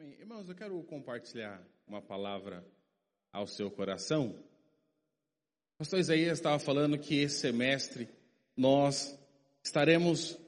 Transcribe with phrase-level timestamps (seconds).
[0.00, 0.14] Amém.
[0.20, 2.64] Irmãos, eu quero compartilhar uma palavra
[3.32, 4.28] ao seu coração.
[5.74, 8.08] O pastor Isaías estava falando que esse semestre
[8.56, 9.18] nós
[9.60, 10.38] estaremos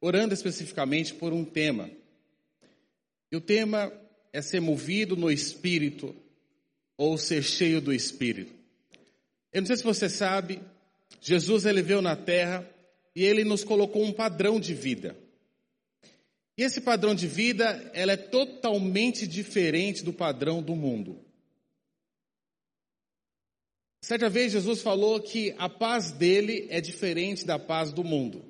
[0.00, 1.88] orando especificamente por um tema.
[3.30, 3.92] E o tema
[4.32, 6.12] é ser movido no Espírito
[6.96, 8.52] ou ser cheio do Espírito.
[9.52, 10.60] Eu não sei se você sabe,
[11.20, 12.68] Jesus ele veio na terra
[13.14, 15.16] e ele nos colocou um padrão de vida.
[16.58, 21.24] E esse padrão de vida, ela é totalmente diferente do padrão do mundo.
[24.02, 28.44] Certa vez Jesus falou que a paz dele é diferente da paz do mundo.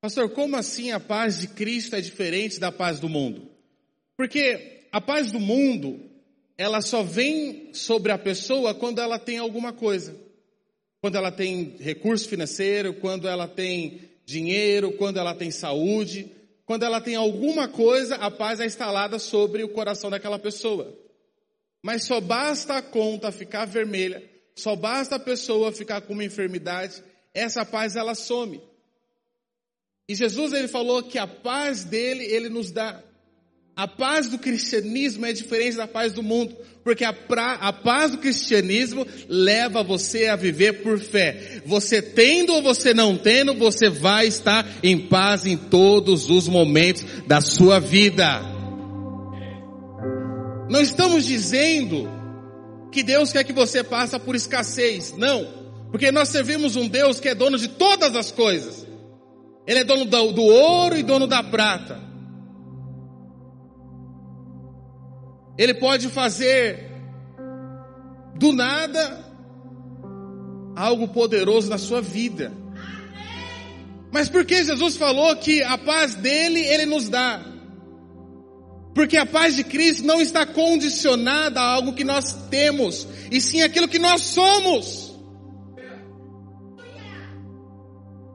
[0.00, 3.50] Pastor, como assim a paz de Cristo é diferente da paz do mundo?
[4.16, 6.08] Porque a paz do mundo,
[6.56, 10.16] ela só vem sobre a pessoa quando ela tem alguma coisa.
[11.00, 16.38] Quando ela tem recurso financeiro, quando ela tem dinheiro, quando ela tem saúde.
[16.70, 20.96] Quando ela tem alguma coisa, a paz é instalada sobre o coração daquela pessoa.
[21.82, 24.22] Mas só basta a conta ficar vermelha,
[24.54, 27.02] só basta a pessoa ficar com uma enfermidade,
[27.34, 28.62] essa paz ela some.
[30.08, 33.02] E Jesus ele falou que a paz dele ele nos dá.
[33.76, 36.54] A paz do cristianismo é diferente da paz do mundo,
[36.84, 41.62] porque a, pra, a, paz do cristianismo leva você a viver por fé.
[41.64, 47.04] Você tendo ou você não tendo, você vai estar em paz em todos os momentos
[47.26, 48.42] da sua vida.
[50.68, 52.08] Não estamos dizendo
[52.92, 55.46] que Deus quer que você passe por escassez, não,
[55.90, 58.86] porque nós servimos um Deus que é dono de todas as coisas.
[59.66, 62.09] Ele é dono do, do ouro e dono da prata.
[65.60, 66.90] Ele pode fazer
[68.34, 69.22] do nada
[70.74, 72.50] algo poderoso na sua vida.
[74.10, 77.44] Mas por que Jesus falou que a paz dele ele nos dá?
[78.94, 83.60] Porque a paz de Cristo não está condicionada a algo que nós temos, e sim
[83.60, 85.14] aquilo que nós somos.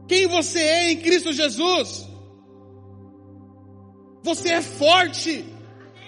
[0.08, 2.08] Quem você é em Cristo Jesus?
[4.22, 5.55] Você é forte.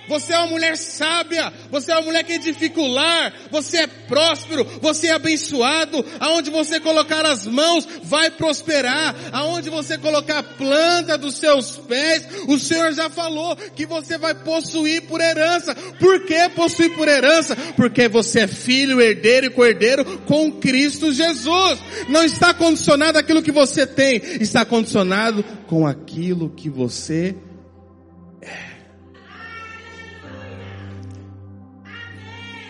[0.07, 3.87] Você é uma mulher sábia, você é uma mulher que edifica o lar, você é
[3.87, 10.43] próspero, você é abençoado, aonde você colocar as mãos vai prosperar, aonde você colocar a
[10.43, 15.75] planta dos seus pés, o Senhor já falou que você vai possuir por herança.
[15.99, 17.55] Por que possuir por herança?
[17.75, 21.79] Porque você é filho, herdeiro e cordeiro com Cristo Jesus.
[22.09, 27.35] Não está condicionado aquilo que você tem, está condicionado com aquilo que você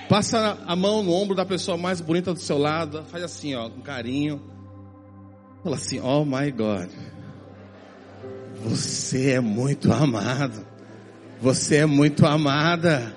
[0.10, 3.70] Passa a mão no ombro da pessoa mais bonita do seu lado, faz assim, ó,
[3.70, 4.42] com carinho.
[5.64, 6.90] Fala assim, oh my God.
[8.64, 10.66] Você é muito amado.
[11.42, 13.14] Você é muito amada.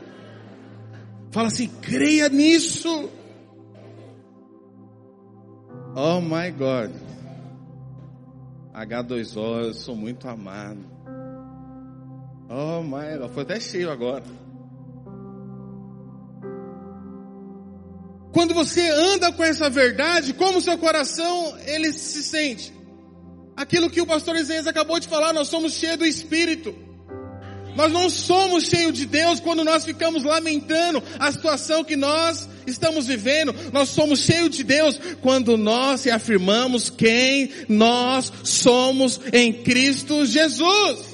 [1.31, 3.09] Fala assim, creia nisso.
[5.95, 6.91] Oh my God.
[8.75, 10.81] H2O, eu sou muito amado.
[12.49, 13.31] Oh my God.
[13.31, 14.25] Foi até cheio agora.
[18.33, 22.73] Quando você anda com essa verdade, como o seu coração ele se sente?
[23.57, 26.75] Aquilo que o pastor Isaías acabou de falar, nós somos cheios do Espírito.
[27.77, 33.07] Nós não somos cheios de Deus quando nós ficamos lamentando a situação que nós estamos
[33.07, 33.55] vivendo.
[33.73, 41.10] Nós somos cheios de Deus quando nós reafirmamos quem nós somos em Cristo Jesus.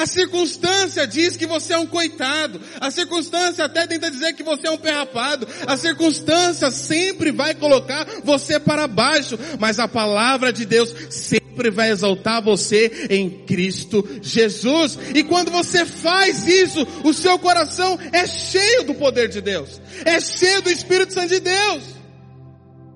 [0.00, 2.58] A circunstância diz que você é um coitado.
[2.80, 5.46] A circunstância até tenta dizer que você é um perrapado.
[5.66, 9.38] A circunstância sempre vai colocar você para baixo.
[9.58, 14.98] Mas a palavra de Deus sempre vai exaltar você em Cristo Jesus.
[15.14, 19.82] E quando você faz isso, o seu coração é cheio do poder de Deus.
[20.06, 21.82] É cheio do Espírito Santo de Deus.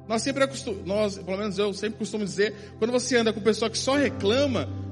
[0.09, 3.71] Nós sempre acostumamos, nós, pelo menos eu sempre costumo dizer, quando você anda com pessoa
[3.71, 4.84] que só reclama,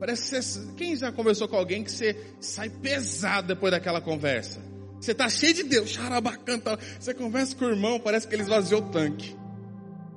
[0.00, 4.58] Parece que você, quem já conversou com alguém que você sai pesado depois daquela conversa?
[4.98, 6.78] Você tá cheio de Deus, charabacanta.
[6.98, 9.36] Você conversa com o irmão, parece que ele esvaziou o tanque.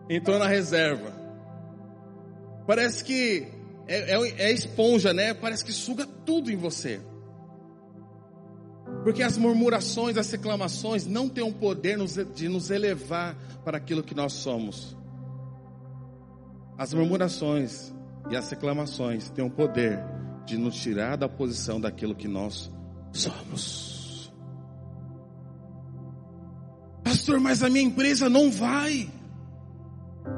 [0.10, 1.14] Entrou na reserva.
[2.66, 3.46] Parece que
[3.86, 5.34] é, é, é esponja, né?
[5.34, 7.02] Parece que suga tudo em você.
[9.04, 11.98] Porque as murmurações, as reclamações não têm o um poder
[12.34, 13.36] de nos elevar
[13.66, 14.96] para aquilo que nós somos.
[16.78, 17.93] As murmurações,
[18.30, 20.00] e as reclamações têm o poder
[20.46, 22.72] de nos tirar da posição daquilo que nós
[23.12, 24.34] somos.
[27.04, 29.10] Pastor, mas a minha empresa não vai.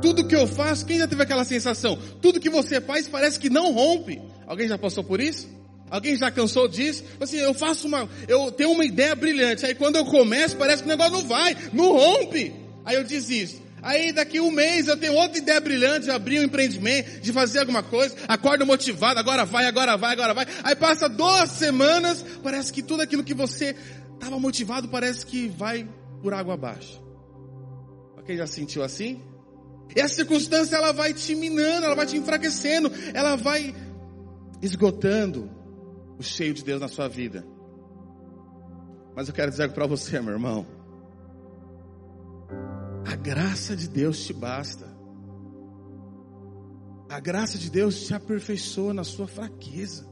[0.02, 1.98] Tudo que eu faço, quem já teve aquela sensação?
[2.22, 4.22] Tudo que você faz parece que não rompe.
[4.48, 5.48] Alguém já passou por isso?
[5.90, 7.04] Alguém já cansou disso?
[7.20, 10.90] Assim, eu faço uma, eu tenho uma ideia brilhante, aí quando eu começo parece que
[10.90, 12.54] o negócio não vai, não rompe.
[12.84, 13.65] Aí eu desisto.
[13.86, 17.60] Aí daqui um mês eu tenho outra ideia brilhante de abrir um empreendimento, de fazer
[17.60, 20.48] alguma coisa, acordo motivado, agora vai, agora vai, agora vai.
[20.64, 23.76] Aí passa duas semanas, parece que tudo aquilo que você
[24.16, 25.88] estava motivado parece que vai
[26.20, 27.00] por água abaixo.
[28.26, 29.22] Quem já sentiu assim?
[29.96, 33.76] E a circunstância ela vai te minando, ela vai te enfraquecendo, ela vai
[34.64, 35.48] esgotando
[36.18, 37.46] o cheio de Deus na sua vida.
[39.16, 40.66] Mas eu quero dizer para você, meu irmão,
[43.06, 44.96] a graça de Deus te basta.
[47.08, 50.08] A graça de Deus te aperfeiçoa na sua fraqueza.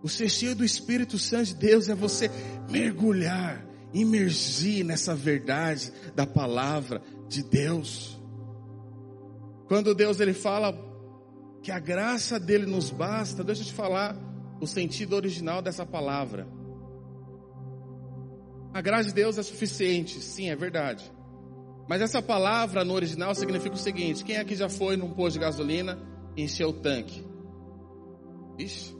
[0.00, 2.30] O ser cheio do Espírito Santo de Deus é você
[2.70, 8.18] mergulhar, imergir nessa verdade da palavra de Deus.
[9.66, 10.72] Quando Deus ele fala
[11.60, 14.16] que a graça dele nos basta, deixa eu te falar
[14.60, 16.46] o sentido original dessa palavra.
[18.72, 21.12] A graça de Deus é suficiente, sim, é verdade.
[21.90, 25.40] Mas essa palavra no original significa o seguinte: quem aqui já foi num posto de
[25.40, 25.98] gasolina
[26.36, 27.26] e encheu o tanque?
[28.56, 28.94] Ixi.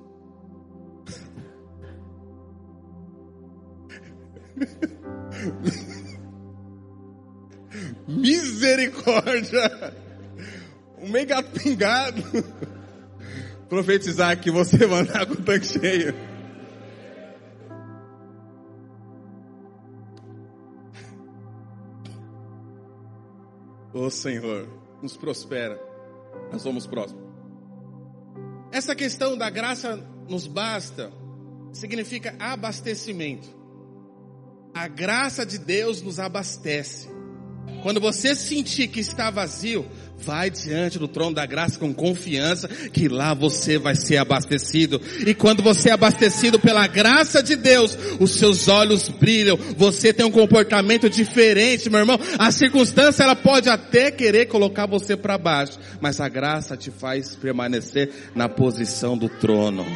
[8.09, 9.95] Misericórdia!
[10.99, 12.25] Um mega pingado.
[13.71, 16.13] Profetizar que você mandar com o tanque cheio.
[23.93, 24.69] Ô oh, Senhor,
[25.03, 25.81] nos prospera.
[26.53, 27.25] Nós somos próximos.
[28.71, 29.97] Essa questão da graça
[30.29, 31.13] nos basta
[31.73, 33.49] significa abastecimento.
[34.73, 37.09] A graça de Deus nos abastece.
[37.83, 39.87] Quando você sentir que está vazio,
[40.19, 45.01] vai diante do trono da graça com confiança que lá você vai ser abastecido.
[45.27, 50.27] E quando você é abastecido pela graça de Deus, os seus olhos brilham, você tem
[50.27, 52.19] um comportamento diferente, meu irmão.
[52.39, 57.35] A circunstância ela pode até querer colocar você para baixo, mas a graça te faz
[57.35, 59.87] permanecer na posição do trono.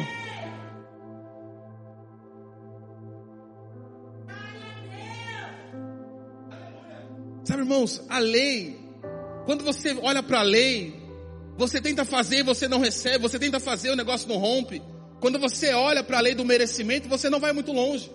[7.45, 8.75] Sabe, irmãos, a lei,
[9.45, 10.99] quando você olha para a lei,
[11.55, 14.81] você tenta fazer e você não recebe, você tenta fazer o negócio não rompe.
[15.21, 18.11] Quando você olha para a lei do merecimento, você não vai muito longe.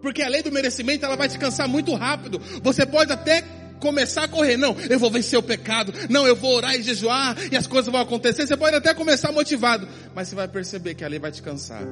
[0.00, 2.40] Porque a lei do merecimento, ela vai te cansar muito rápido.
[2.60, 3.44] Você pode até
[3.78, 7.36] começar a correr, não, eu vou vencer o pecado, não, eu vou orar e jejuar
[7.52, 8.46] e as coisas vão acontecer.
[8.46, 11.82] Você pode até começar motivado, mas você vai perceber que a lei vai te cansar.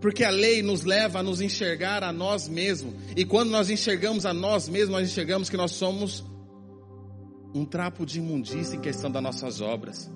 [0.00, 2.94] Porque a lei nos leva a nos enxergar a nós mesmos.
[3.14, 6.24] E quando nós enxergamos a nós mesmos, nós enxergamos que nós somos
[7.54, 10.10] um trapo de imundícia em questão das nossas obras.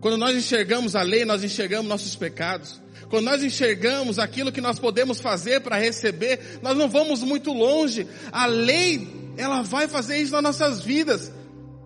[0.00, 2.78] Quando nós enxergamos a lei, nós enxergamos nossos pecados.
[3.08, 8.06] Quando nós enxergamos aquilo que nós podemos fazer para receber, nós não vamos muito longe.
[8.30, 11.32] A lei, ela vai fazer isso nas nossas vidas.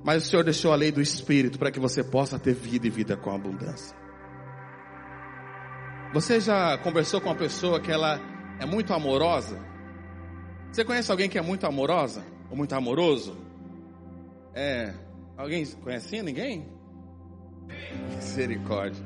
[0.02, 2.90] Mas o Senhor deixou a lei do Espírito para que você possa ter vida e
[2.90, 3.94] vida com abundância.
[6.12, 8.18] Você já conversou com uma pessoa que ela
[8.58, 9.60] é muito amorosa?
[10.72, 12.24] Você conhece alguém que é muito amorosa?
[12.50, 13.36] Ou muito amoroso?
[14.54, 14.94] É.
[15.36, 16.66] Alguém conhece ninguém?
[18.16, 19.04] Misericórdia.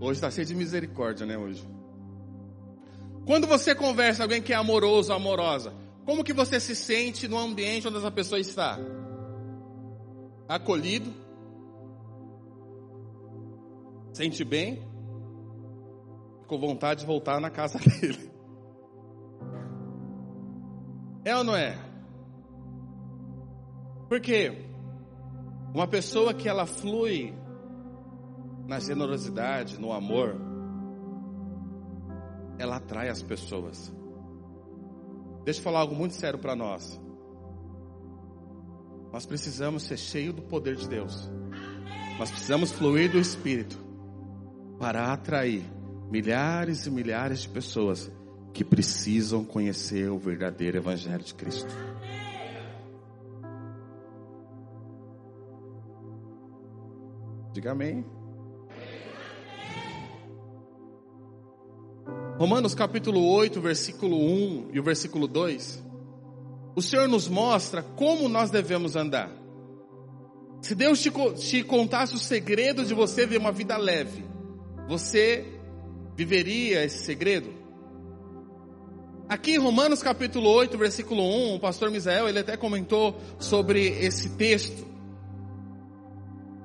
[0.00, 1.38] Hoje está cheio de misericórdia, né?
[1.38, 1.66] Hoje.
[3.24, 5.72] Quando você conversa com alguém que é amoroso, amorosa,
[6.04, 8.78] como que você se sente no ambiente onde essa pessoa está?
[10.48, 11.12] Acolhido?
[14.12, 14.85] Sente bem?
[16.46, 18.30] Com vontade de voltar na casa dele.
[21.24, 21.76] É ou não é?
[24.08, 24.64] Porque
[25.74, 27.34] uma pessoa que ela flui
[28.66, 30.36] na generosidade, no amor,
[32.58, 33.92] ela atrai as pessoas.
[35.44, 37.00] Deixa eu falar algo muito sério para nós.
[39.12, 41.30] Nós precisamos ser cheios do poder de Deus.
[42.18, 43.78] Nós precisamos fluir do Espírito
[44.78, 45.75] para atrair
[46.10, 48.10] milhares e milhares de pessoas
[48.52, 51.74] que precisam conhecer o verdadeiro Evangelho de Cristo.
[57.52, 58.04] Diga amém.
[62.38, 65.82] Romanos capítulo 8, versículo 1 e o versículo 2.
[66.74, 69.30] O Senhor nos mostra como nós devemos andar.
[70.60, 74.24] Se Deus te, te contasse o segredo de você ver uma vida leve,
[74.86, 75.55] você
[76.16, 77.52] viveria esse segredo?
[79.28, 84.30] Aqui em Romanos capítulo 8, versículo 1, o pastor Misael, ele até comentou sobre esse
[84.30, 84.86] texto.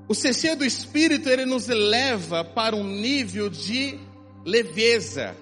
[0.08, 4.00] O ser cheio do Espírito, ele nos leva para um nível de
[4.46, 5.36] leveza.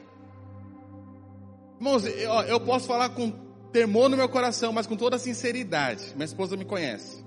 [1.78, 3.32] Irmãos, eu, eu posso falar com
[3.72, 6.14] temor no meu coração, mas com toda sinceridade.
[6.16, 7.26] Minha esposa me conhece.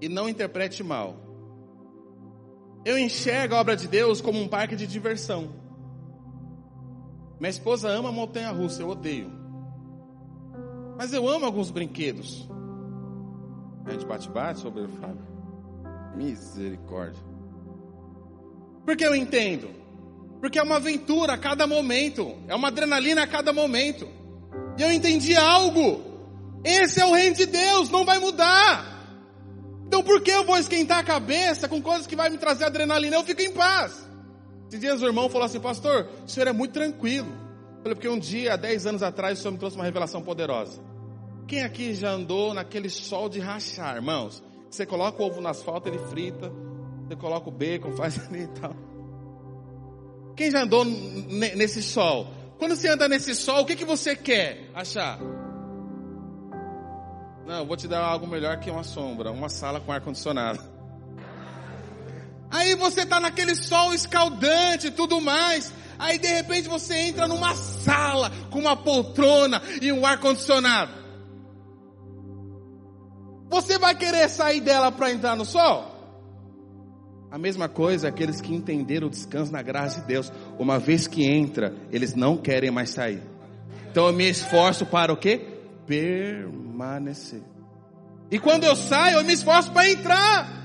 [0.00, 1.25] E não interprete mal.
[2.86, 5.50] Eu enxergo a obra de Deus como um parque de diversão.
[7.40, 9.28] Minha esposa ama montanha russa, eu odeio.
[10.96, 12.48] Mas eu amo alguns brinquedos.
[13.84, 15.26] A gente bate-bate sobre o Fábio.
[16.14, 17.20] Misericórdia.
[18.84, 19.68] Porque eu entendo.
[20.40, 22.36] Porque é uma aventura a cada momento.
[22.46, 24.06] É uma adrenalina a cada momento.
[24.78, 26.02] E eu entendi algo.
[26.62, 28.95] Esse é o reino de Deus, não vai mudar.
[29.86, 33.16] Então por que eu vou esquentar a cabeça com coisas que vai me trazer adrenalina?
[33.16, 34.06] Eu fico em paz.
[34.68, 37.28] Esses dias o irmão falou assim, pastor, o senhor é muito tranquilo.
[37.76, 40.20] Eu falei, porque um dia, há 10 anos atrás, o senhor me trouxe uma revelação
[40.20, 40.80] poderosa.
[41.46, 44.42] Quem aqui já andou naquele sol de rachar, irmãos?
[44.68, 46.52] Você coloca o ovo no asfalto, ele frita.
[47.06, 48.74] Você coloca o bacon, faz ali e tal.
[50.34, 52.26] Quem já andou nesse sol?
[52.58, 55.20] Quando você anda nesse sol, o que, que você quer achar?
[57.46, 60.58] Não, vou te dar algo melhor que uma sombra, uma sala com ar-condicionado.
[62.50, 65.72] Aí você está naquele sol escaldante e tudo mais.
[65.96, 70.90] Aí de repente você entra numa sala com uma poltrona e um ar-condicionado.
[73.48, 75.94] Você vai querer sair dela para entrar no sol?
[77.30, 80.32] A mesma coisa aqueles que entenderam o descanso na graça de Deus.
[80.58, 83.22] Uma vez que entra, eles não querem mais sair.
[83.88, 85.55] Então eu me esforço para o quê?
[85.86, 87.42] Permanecer.
[88.30, 90.56] E quando eu saio, eu me esforço para entrar.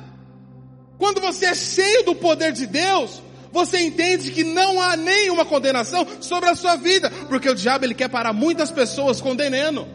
[0.98, 6.06] Quando você é cheio do poder de Deus, você entende que não há nenhuma condenação
[6.20, 9.88] sobre a sua vida, porque o diabo ele quer parar muitas pessoas condenando.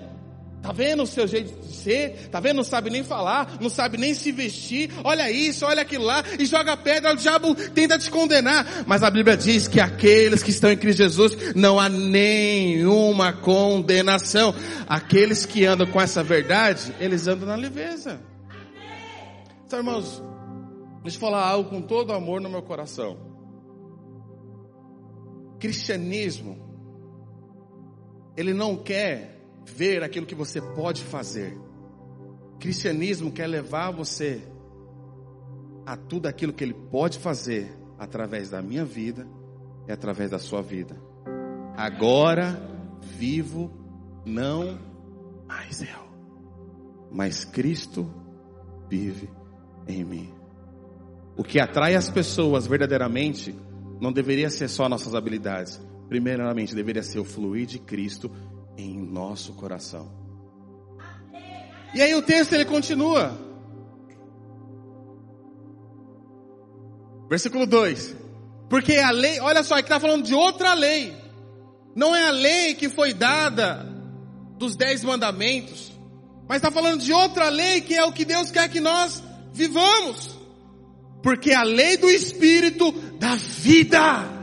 [0.66, 2.28] Tá vendo o seu jeito de ser?
[2.30, 2.56] Tá vendo?
[2.56, 4.90] Não sabe nem falar, não sabe nem se vestir.
[5.04, 7.12] Olha isso, olha aquilo lá e joga pedra.
[7.12, 8.85] O diabo tenta te condenar.
[8.87, 14.54] Mas a Bíblia diz que aqueles que estão em Cristo Jesus não há nenhuma condenação.
[14.88, 18.20] Aqueles que andam com essa verdade, eles andam na leveza.
[19.64, 20.23] Então, irmãos,
[21.06, 23.16] Deixa eu falar algo com todo amor no meu coração.
[25.61, 26.58] Cristianismo,
[28.37, 29.36] ele não quer
[29.66, 31.58] ver aquilo que você pode fazer.
[32.58, 34.40] Cristianismo quer levar você
[35.85, 39.26] a tudo aquilo que ele pode fazer através da minha vida
[39.87, 40.96] e através da sua vida.
[41.76, 42.61] Agora
[43.00, 43.70] vivo
[44.25, 44.78] não
[45.46, 46.08] mais eu,
[47.11, 48.08] mas Cristo
[48.88, 49.28] vive
[49.87, 50.32] em mim.
[51.37, 53.54] O que atrai as pessoas verdadeiramente
[54.00, 55.80] não deveria ser só nossas habilidades.
[56.08, 58.30] Primeiramente, deveria ser o fluir de Cristo
[58.76, 60.11] em nosso coração.
[61.95, 63.38] E aí o texto ele continua.
[67.28, 68.14] Versículo 2.
[68.68, 71.16] Porque a lei, olha só, aqui está falando de outra lei.
[71.95, 73.87] Não é a lei que foi dada
[74.59, 75.92] dos dez mandamentos,
[76.49, 80.37] mas está falando de outra lei que é o que Deus quer que nós vivamos.
[81.23, 84.36] Porque a lei do Espírito dá vida.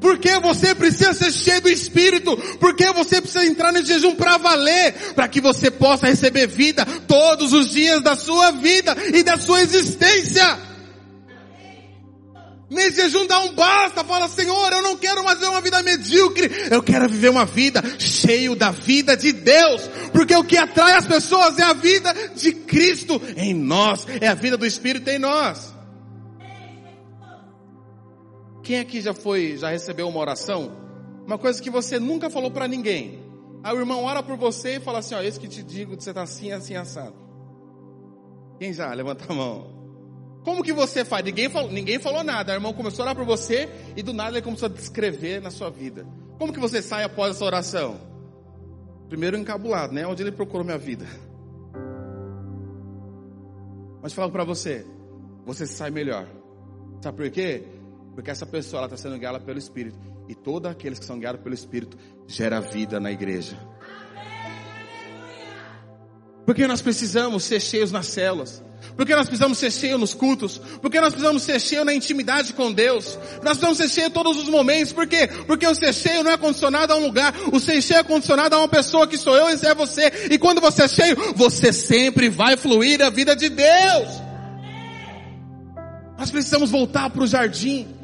[0.00, 2.36] Porque você precisa ser cheio do Espírito.
[2.58, 5.14] Porque você precisa entrar no jejum para valer.
[5.14, 9.62] Para que você possa receber vida todos os dias da sua vida e da sua
[9.62, 10.70] existência.
[12.70, 16.48] Nesse jejum dá um basta, fala Senhor, eu não quero mais viver uma vida medíocre,
[16.70, 21.04] eu quero viver uma vida cheio da vida de Deus, porque o que atrai as
[21.04, 25.79] pessoas é a vida de Cristo em nós, é a vida do Espírito em nós.
[28.62, 30.70] Quem aqui já foi, já recebeu uma oração?
[31.26, 33.20] Uma coisa que você nunca falou para ninguém.
[33.62, 36.12] Aí o irmão ora por você e fala assim, ó, esse que te digo, você
[36.12, 37.14] tá assim, assim, assado.
[38.58, 38.92] Quem já?
[38.92, 39.80] Levanta a mão.
[40.44, 41.24] Como que você faz?
[41.24, 42.52] Ninguém falou, ninguém falou nada.
[42.52, 45.50] O irmão começou a orar por você e do nada ele começou a descrever na
[45.50, 46.06] sua vida.
[46.38, 48.00] Como que você sai após essa oração?
[49.08, 50.06] Primeiro encabulado, né?
[50.06, 51.06] Onde ele procurou minha vida.
[54.02, 54.86] Mas falo para você,
[55.44, 56.26] você sai melhor.
[57.02, 57.64] Sabe por quê?
[58.20, 59.98] Porque essa pessoa está sendo guiada pelo Espírito.
[60.28, 61.96] E todos aqueles que são guiados pelo Espírito
[62.26, 63.58] gera vida na igreja.
[66.44, 68.62] Porque nós precisamos ser cheios nas células.
[68.94, 70.58] Porque nós precisamos ser cheios nos cultos.
[70.82, 73.18] Porque nós precisamos ser cheios na intimidade com Deus.
[73.42, 74.92] Nós precisamos ser cheios todos os momentos.
[74.92, 75.26] Por quê?
[75.46, 77.34] Porque o ser cheio não é condicionado a um lugar.
[77.50, 80.12] O ser cheio é condicionado a uma pessoa que sou eu e é você.
[80.30, 84.08] E quando você é cheio, você sempre vai fluir a vida de Deus.
[86.18, 87.99] Nós precisamos voltar para o jardim.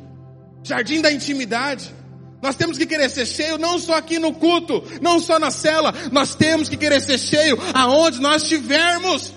[0.66, 1.94] Jardim da intimidade.
[2.42, 5.94] Nós temos que querer ser cheio não só aqui no culto, não só na cela,
[6.10, 9.32] nós temos que querer ser cheio aonde nós estivermos.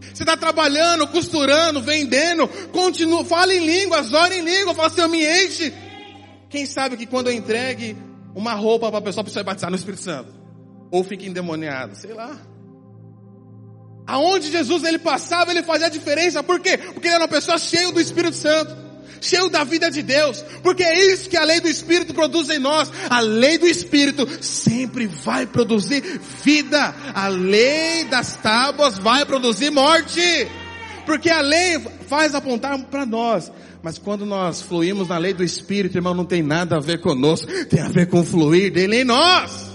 [0.00, 5.22] Você está trabalhando, costurando, vendendo, continua, fala em línguas, ora em língua, fala assim, me
[5.22, 5.72] enche.
[6.48, 7.96] Quem sabe que quando eu entregue
[8.34, 10.32] uma roupa para a pessoa, a pessoa vai batizar no Espírito Santo.
[10.90, 12.40] Ou fica endemoniado, sei lá.
[14.06, 16.42] Aonde Jesus ele passava, ele fazia a diferença.
[16.42, 16.78] Por quê?
[16.78, 18.89] Porque ele era uma pessoa cheia do Espírito Santo.
[19.20, 20.44] Cheio da vida de Deus.
[20.62, 22.90] Porque é isso que a lei do Espírito produz em nós.
[23.08, 26.02] A lei do Espírito sempre vai produzir
[26.42, 26.94] vida.
[27.14, 30.20] A lei das tábuas vai produzir morte.
[31.06, 33.50] Porque a lei faz apontar para nós.
[33.82, 37.46] Mas quando nós fluímos na lei do Espírito, irmão, não tem nada a ver conosco.
[37.66, 39.70] Tem a ver com o fluir dele em nós.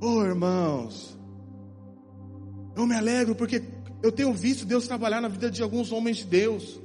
[0.00, 1.18] Oh, irmãos.
[2.76, 3.62] Eu me alegro porque
[4.02, 6.80] eu tenho visto Deus trabalhar na vida de alguns homens de Deus.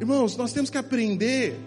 [0.00, 1.60] Irmãos, nós temos que aprender,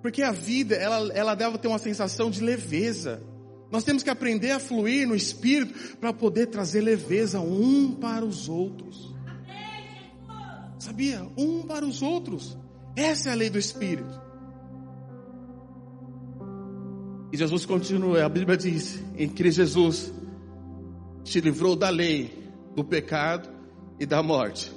[0.00, 3.20] porque a vida, ela, ela deve ter uma sensação de leveza.
[3.72, 8.48] Nós temos que aprender a fluir no Espírito para poder trazer leveza um para os
[8.48, 9.12] outros.
[10.78, 11.26] Sabia?
[11.36, 12.56] Um para os outros.
[12.94, 14.20] Essa é a lei do Espírito.
[17.32, 20.12] E Jesus continua, a Bíblia diz, em Cristo Jesus,
[21.24, 23.48] te livrou da lei, do pecado
[23.98, 24.70] e da morte.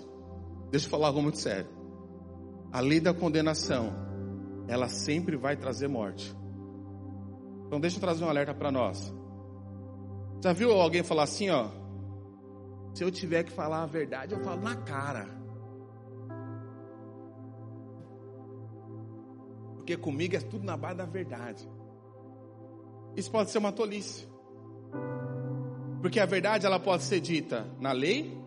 [0.72, 1.75] Deixa eu falar algo muito sério.
[2.76, 3.94] A lei da condenação,
[4.68, 6.36] ela sempre vai trazer morte.
[7.66, 9.14] Então deixa eu trazer um alerta para nós.
[10.44, 11.70] Já viu alguém falar assim, ó?
[12.94, 15.26] Se eu tiver que falar a verdade, eu falo na cara.
[19.76, 21.66] Porque comigo é tudo na base da verdade.
[23.16, 24.28] Isso pode ser uma tolice.
[26.02, 28.38] Porque a verdade ela pode ser dita na lei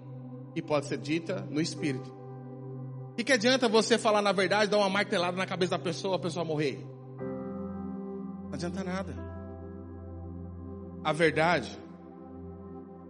[0.54, 2.17] e pode ser dita no espírito.
[3.18, 6.18] E que adianta você falar na verdade, dar uma martelada na cabeça da pessoa, a
[6.20, 6.86] pessoa morrer?
[8.44, 9.12] Não adianta nada.
[11.02, 11.76] A verdade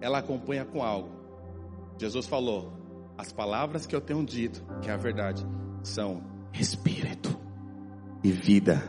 [0.00, 1.10] ela acompanha com algo.
[1.98, 2.72] Jesus falou:
[3.18, 5.46] as palavras que eu tenho dito, que é a verdade,
[5.82, 6.24] são
[6.54, 7.38] espírito
[8.24, 8.82] e vida.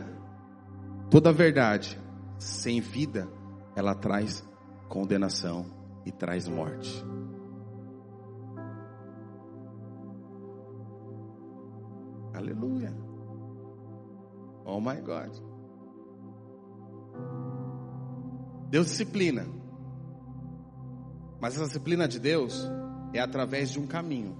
[1.10, 2.00] Toda verdade
[2.38, 3.28] sem vida,
[3.76, 4.42] ela traz
[4.88, 5.66] condenação
[6.06, 7.04] e traz morte.
[12.40, 12.90] Aleluia.
[14.64, 15.30] Oh my God.
[18.70, 19.46] Deus disciplina.
[21.38, 22.66] Mas essa disciplina de Deus
[23.12, 24.38] é através de um caminho.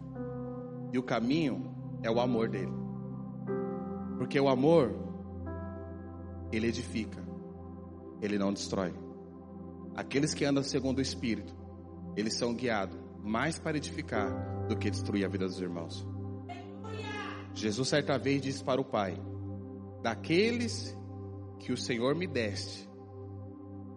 [0.93, 2.73] E o caminho é o amor dele.
[4.17, 4.95] Porque o amor,
[6.51, 7.23] ele edifica,
[8.23, 8.95] ele não destrói.
[9.95, 11.55] Aqueles que andam segundo o Espírito,
[12.17, 16.07] eles são guiados mais para edificar do que destruir a vida dos irmãos.
[17.55, 19.21] Jesus certa vez disse para o Pai:
[20.03, 20.97] Daqueles
[21.59, 22.89] que o Senhor me deste,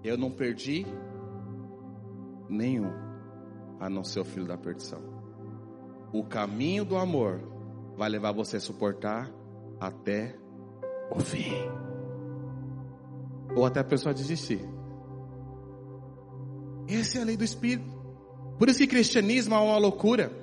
[0.04, 0.86] eu não perdi
[2.50, 2.92] nenhum,
[3.80, 5.02] a não ser o filho da perdição.
[6.12, 7.42] O caminho do amor
[7.96, 9.32] vai levar você a suportar
[9.80, 10.36] até
[11.12, 11.54] o fim,
[13.56, 14.60] ou até a pessoa desistir.
[16.88, 17.92] Essa é a lei do Espírito.
[18.58, 20.43] Por isso que cristianismo é uma loucura.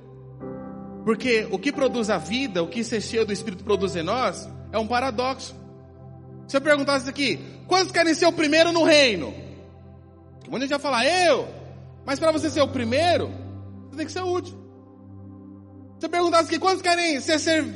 [1.11, 4.49] Porque o que produz a vida, o que ser cheio do Espírito produz em nós,
[4.71, 5.57] é um paradoxo.
[6.47, 9.35] Se eu perguntasse aqui, quantos querem ser o primeiro no reino?
[10.49, 11.49] Muita gente vai falar, eu.
[12.07, 13.29] Mas para você ser o primeiro,
[13.89, 14.57] você tem que ser o último.
[15.99, 17.75] Se eu perguntasse aqui, quantos querem ser, serv...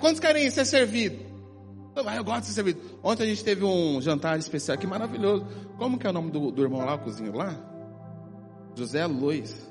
[0.00, 1.20] quantos querem ser servidos?
[1.94, 2.80] Eu gosto de ser servido.
[3.00, 5.46] Ontem a gente teve um jantar especial aqui maravilhoso.
[5.78, 7.54] Como que é o nome do, do irmão lá, o cozinho lá?
[8.74, 9.70] José Luiz.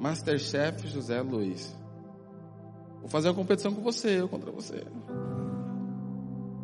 [0.00, 1.78] Masterchef José Luiz.
[3.00, 4.84] Vou fazer uma competição com você, eu contra você.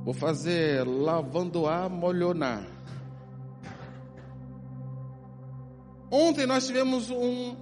[0.04, 2.64] Vou fazer lavando a molhonar.
[6.10, 7.56] Ontem nós tivemos um.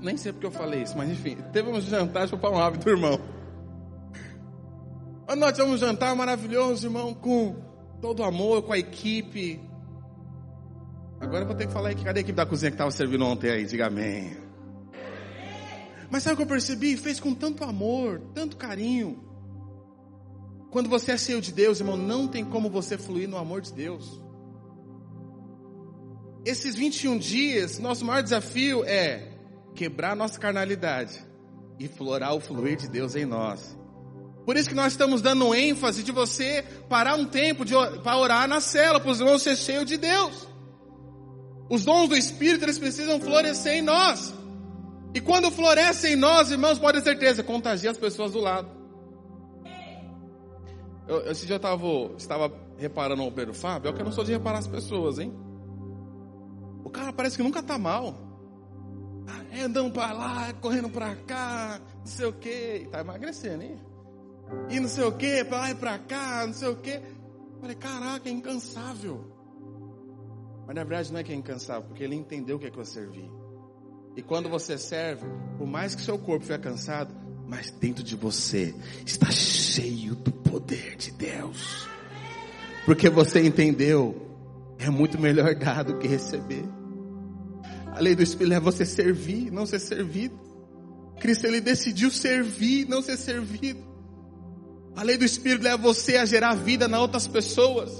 [0.00, 3.20] Nem sei porque eu falei isso, mas enfim, teve um jantar, deixa eu um irmão.
[5.36, 7.56] Nós tivemos um jantar maravilhoso, irmão, com
[8.00, 9.60] todo amor, com a equipe,
[11.24, 13.24] Agora eu vou ter que falar aí, cadê a equipe da cozinha que estava servindo
[13.24, 13.64] ontem aí?
[13.64, 14.43] Diga amém.
[16.14, 16.96] Mas sabe o que eu percebi?
[16.96, 19.20] Fez com tanto amor, tanto carinho.
[20.70, 23.72] Quando você é cheio de Deus, irmão, não tem como você fluir no amor de
[23.72, 24.22] Deus.
[26.44, 29.28] Esses 21 dias, nosso maior desafio é
[29.74, 31.18] quebrar nossa carnalidade
[31.80, 33.76] e florar o fluir de Deus em nós.
[34.46, 37.64] Por isso que nós estamos dando ênfase de você parar um tempo
[38.04, 40.46] para orar na cela, para os irmãos ser cheios de Deus.
[41.68, 44.43] Os dons do Espírito, eles precisam florescer em nós.
[45.14, 48.68] E quando florescem em nós, irmãos, pode ter certeza, contagia as pessoas do lado.
[51.06, 54.24] Eu, esse dia eu tava, estava reparando o Pedro Fábio, é que eu não sou
[54.24, 55.32] de reparar as pessoas, hein?
[56.82, 58.16] O cara parece que nunca está mal.
[59.52, 63.80] é andando para lá, correndo para cá, não sei o que, tá emagrecendo, hein?
[64.68, 67.00] E não sei o que, para lá e para cá, não sei o que.
[67.60, 69.32] Falei, caraca, é incansável.
[70.66, 72.78] Mas na verdade não é que é incansável, porque ele entendeu o que é que
[72.78, 73.30] eu servi.
[74.16, 75.26] E quando você serve,
[75.58, 77.14] por mais que seu corpo fique cansado,
[77.48, 78.74] mas dentro de você
[79.04, 81.86] está cheio do poder de Deus.
[82.84, 84.30] Porque você entendeu,
[84.78, 86.64] é muito melhor dar do que receber.
[87.92, 90.38] A lei do Espírito é você servir, não ser servido.
[91.20, 93.82] Cristo ele decidiu servir, não ser servido.
[94.96, 97.90] A lei do Espírito leva você a gerar vida na outras pessoas.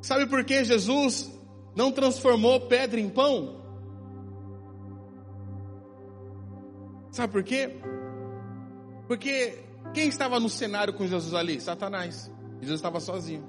[0.00, 1.30] Sabe por que Jesus
[1.76, 3.59] não transformou pedra em pão?
[7.10, 7.80] Sabe por quê?
[9.06, 9.58] Porque
[9.92, 11.60] quem estava no cenário com Jesus ali?
[11.60, 12.30] Satanás.
[12.60, 13.44] Jesus estava sozinho.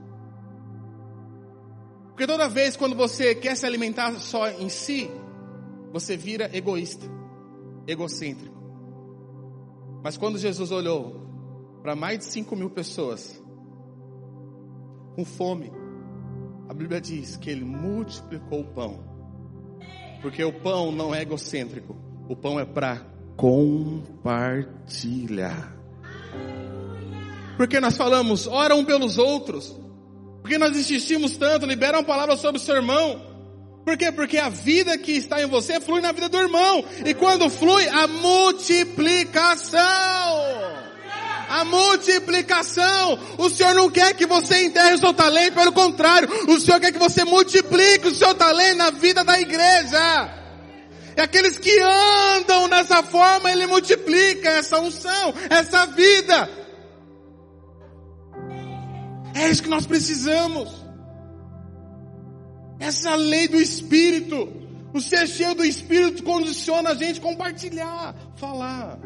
[2.10, 5.10] Porque toda vez quando você quer se alimentar só em si,
[5.92, 7.06] você vira egoísta,
[7.86, 8.56] egocêntrico.
[10.04, 11.22] Mas quando Jesus olhou
[11.82, 13.42] para mais de 5 mil pessoas
[15.16, 15.72] com fome,
[16.68, 19.04] a Bíblia diz que ele multiplicou o pão.
[20.22, 21.96] Porque o pão não é egocêntrico,
[22.30, 23.11] o pão é para
[23.42, 25.74] compartilhar.
[27.58, 29.76] Porque nós falamos, ora um pelos outros.
[30.44, 33.20] Porque nós insistimos tanto, libera uma palavra sobre o seu irmão.
[33.84, 34.12] Por quê?
[34.12, 36.86] Porque a vida que está em você flui na vida do irmão.
[37.04, 39.82] E quando flui, a multiplicação.
[41.50, 43.18] A multiplicação.
[43.40, 46.92] O Senhor não quer que você enterre o seu talento, pelo contrário, o Senhor quer
[46.92, 50.41] que você multiplique o seu talento na vida da igreja.
[51.16, 56.50] E aqueles que andam nessa forma, Ele multiplica essa unção, essa vida.
[59.36, 60.70] É isso que nós precisamos.
[62.80, 64.62] Essa lei do Espírito.
[64.94, 69.00] O ser cheio do Espírito condiciona a gente a compartilhar, falar.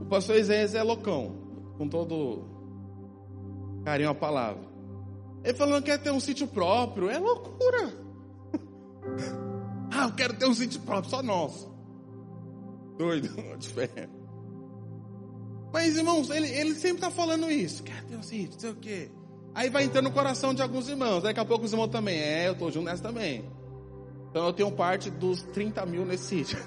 [0.00, 1.36] O pastor Isaías é loucão,
[1.76, 2.44] com todo
[3.84, 4.62] carinho a palavra.
[5.42, 7.92] Ele falando que quer ter um sítio próprio, é loucura.
[9.90, 11.70] ah, eu quero ter um sítio próprio, só nosso.
[12.96, 14.08] Doido, de fé.
[15.72, 17.82] Mas irmãos, ele, ele sempre está falando isso.
[17.82, 19.10] Quer ter um sítio, não sei o quê.
[19.54, 21.22] Aí vai entrando no coração de alguns irmãos.
[21.22, 22.18] Daqui a pouco os irmãos também.
[22.18, 23.44] É, eu estou junto nessa também.
[24.30, 26.58] Então eu tenho parte dos 30 mil nesse sítio.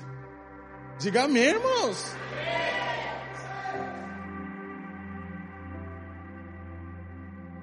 [1.00, 2.16] Diga amém, irmãos.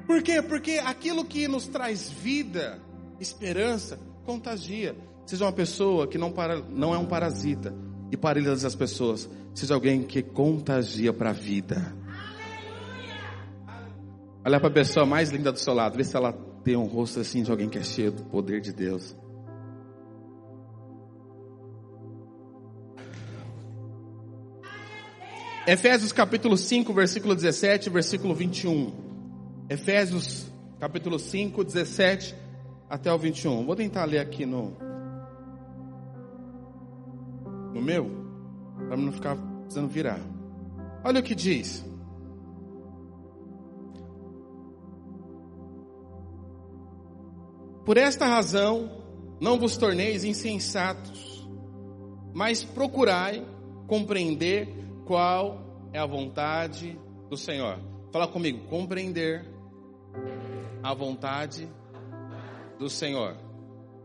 [0.07, 0.43] Por quê?
[0.43, 2.83] Porque aquilo que nos traz vida,
[3.21, 4.97] esperança, contagia.
[5.27, 7.75] Seja uma pessoa que não, para, não é um parasita
[8.11, 9.29] e paralisa as pessoas.
[9.55, 11.95] Seja alguém que contagia para a vida.
[14.45, 16.33] Olha para a pessoa mais linda do seu lado, vê se ela
[16.65, 19.15] tem um rosto assim de alguém que é cheio do poder de Deus.
[25.67, 28.93] Efésios capítulo 5, versículo 17, versículo 21.
[29.69, 30.47] Efésios
[30.81, 32.35] capítulo 5, 17
[32.89, 33.65] até o 21.
[33.67, 34.77] Vou tentar ler aqui no
[37.73, 38.11] no meu,
[38.89, 40.21] para não ficar precisando virar.
[41.05, 41.85] Olha o que diz.
[47.85, 48.91] Por esta razão,
[49.41, 51.49] não vos torneis insensatos,
[52.35, 53.45] mas procurai
[53.87, 54.69] compreender
[55.07, 57.79] qual é a vontade do Senhor.
[58.13, 59.45] Fala comigo, compreender
[60.83, 61.69] a vontade
[62.79, 63.37] do Senhor.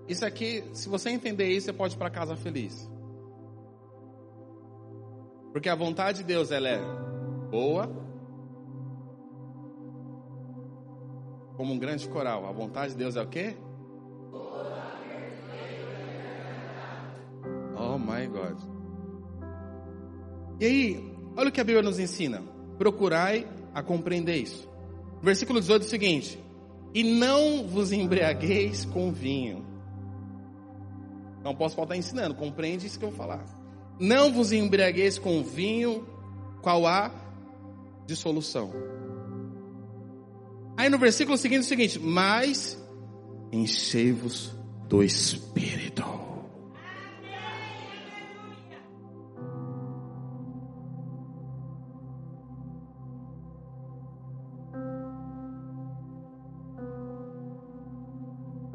[0.07, 2.89] Isso aqui, se você entender isso, você pode ir para casa feliz.
[5.55, 6.81] Porque a vontade de Deus ela é
[7.49, 7.89] boa,
[11.55, 12.45] como um grande coral.
[12.45, 13.55] A vontade de Deus é o quê?
[17.73, 18.59] Oh my God.
[20.59, 22.43] E aí, olha o que a Bíblia nos ensina.
[22.77, 24.69] Procurai a compreender isso.
[25.21, 26.43] Versículo 18 é o seguinte:
[26.93, 29.65] E não vos embriagueis com vinho.
[31.41, 33.64] Não posso faltar ensinando, compreende isso que eu vou falar.
[33.99, 36.05] Não vos embriagueis com vinho,
[36.61, 37.11] qual há
[38.05, 38.71] dissolução.
[40.77, 42.77] Aí no versículo seguinte é o seguinte: Mas
[43.51, 44.51] enchei-vos
[44.87, 46.03] do Espírito.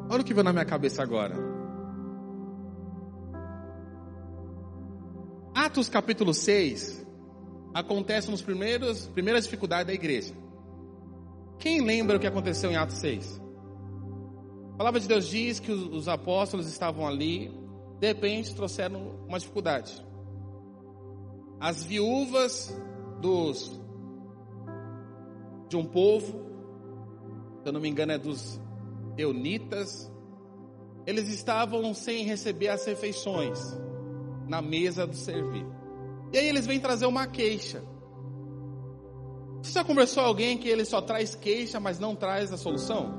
[0.09, 1.50] Olha o que veio na minha cabeça agora.
[5.71, 7.07] Atos capítulo 6
[7.73, 10.35] acontece nos primeiros primeiras dificuldades da igreja.
[11.61, 13.41] Quem lembra o que aconteceu em Atos 6?
[14.75, 17.53] A palavra de Deus diz que os, os apóstolos estavam ali
[18.01, 20.05] de repente trouxeram uma dificuldade.
[21.61, 22.77] As viúvas
[23.21, 23.81] dos
[25.69, 26.33] de um povo,
[27.63, 28.61] se eu não me engano é dos
[29.17, 30.11] eunitas,
[31.07, 33.79] eles estavam sem receber as refeições
[34.51, 35.65] na mesa do servir.
[36.33, 37.85] E aí eles vêm trazer uma queixa.
[39.63, 43.15] Você já conversou com alguém que ele só traz queixa, mas não traz a solução?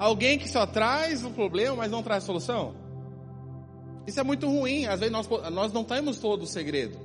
[0.00, 2.74] Alguém que só traz o problema, mas não traz a solução?
[4.04, 4.86] Isso é muito ruim.
[4.86, 6.98] Às vezes nós, nós não temos todo o segredo.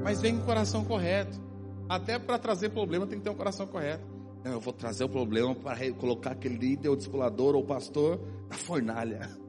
[0.00, 1.40] Mas vem com o coração correto.
[1.88, 4.06] Até para trazer problema tem que ter um coração correto.
[4.44, 8.56] Não, eu vou trazer o problema para colocar aquele líder, o discipulador ou pastor na
[8.56, 9.41] fornalha.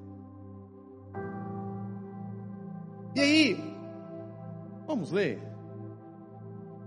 [3.15, 3.75] E aí,
[4.87, 5.39] vamos ler?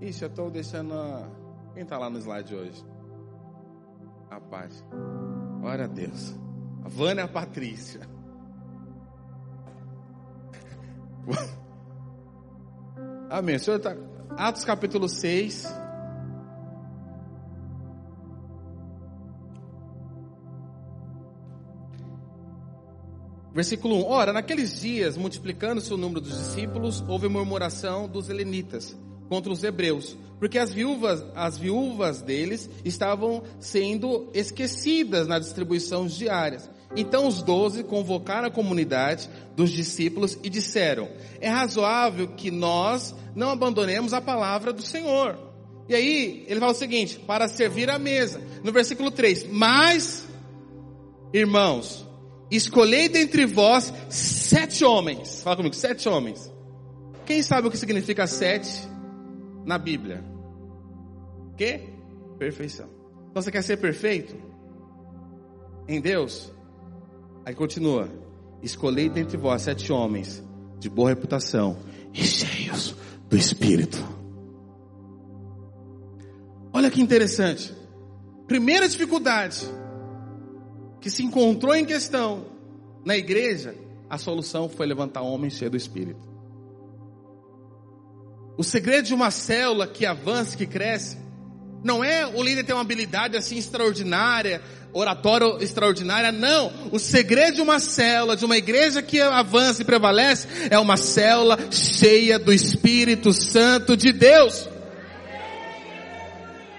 [0.00, 0.94] Ixi, eu estou deixando.
[0.94, 1.28] A...
[1.72, 2.84] Quem está lá no slide hoje?
[4.30, 4.84] Rapaz.
[5.60, 6.34] Glória a Deus.
[6.84, 8.00] A Vânia a Patrícia.
[13.30, 13.56] Amém.
[13.56, 13.96] O senhor está.
[14.36, 15.85] Atos capítulo 6.
[23.56, 28.94] Versículo 1: Ora, naqueles dias, multiplicando-se o número dos discípulos, houve murmuração dos helenitas
[29.30, 36.68] contra os hebreus, porque as viúvas, as viúvas deles estavam sendo esquecidas nas distribuições diárias.
[36.94, 41.08] Então os doze convocaram a comunidade dos discípulos e disseram:
[41.40, 45.38] É razoável que nós não abandonemos a palavra do Senhor.
[45.88, 48.38] E aí ele fala o seguinte: para servir a mesa.
[48.62, 50.26] No versículo 3: Mas,
[51.32, 52.05] irmãos,
[52.50, 55.42] escolhei dentre vós sete homens.
[55.42, 56.52] Fala comigo, sete homens.
[57.24, 58.88] Quem sabe o que significa sete?
[59.66, 60.24] na Bíblia?
[61.56, 61.80] Que?
[62.38, 62.88] Perfeição.
[63.30, 64.36] Então você quer ser perfeito?
[65.88, 66.52] Em Deus?
[67.44, 68.08] Aí continua:
[68.62, 70.42] Escolhei dentre vós sete homens
[70.78, 71.76] de boa reputação
[72.14, 72.94] e cheios
[73.28, 73.98] do Espírito.
[76.72, 77.74] Olha que interessante.
[78.46, 79.66] Primeira dificuldade
[81.06, 82.46] que se encontrou em questão
[83.04, 83.76] na igreja,
[84.10, 86.18] a solução foi levantar homens cheios do Espírito.
[88.58, 91.16] O segredo de uma célula que avança, que cresce,
[91.84, 94.60] não é o líder ter uma habilidade assim extraordinária,
[94.92, 96.72] oratória extraordinária, não.
[96.90, 101.56] O segredo de uma célula, de uma igreja que avança e prevalece, é uma célula
[101.70, 104.68] cheia do Espírito Santo de Deus.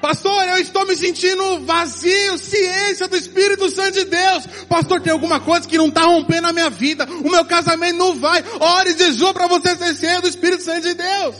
[0.07, 4.47] Pastor, eu estou me sentindo vazio, ciência do Espírito Santo de Deus.
[4.69, 7.05] Pastor, tem alguma coisa que não está rompendo na minha vida.
[7.25, 8.41] O meu casamento não vai.
[8.57, 11.35] Ore e jejum para você ser cheio do Espírito Santo de Deus.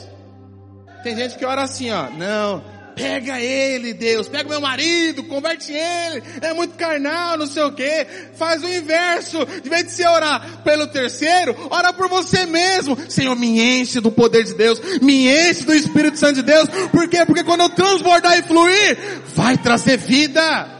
[1.02, 2.62] Tem gente que ora assim, ó, não,
[2.98, 8.06] pega ele, Deus, pega meu marido, converte ele, é muito carnal, não sei o que,
[8.34, 13.36] faz o inverso, de vez de você orar pelo terceiro, ora por você mesmo, Senhor,
[13.36, 17.24] me enche do poder de Deus, me enche do Espírito Santo de Deus, por quê?
[17.24, 18.98] Porque quando eu transbordar e fluir,
[19.34, 20.76] vai trazer vida.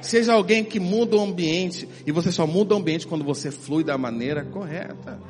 [0.00, 3.82] Seja alguém que muda o ambiente, e você só muda o ambiente quando você flui
[3.82, 5.20] da maneira correta.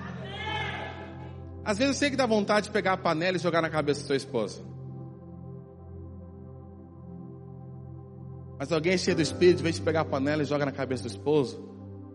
[1.64, 4.00] Às vezes eu sei que dá vontade de pegar a panela e jogar na cabeça
[4.00, 4.62] da sua esposa.
[8.58, 11.08] Mas alguém cheio do espírito, vem de pegar a panela e joga na cabeça do
[11.08, 11.62] esposo,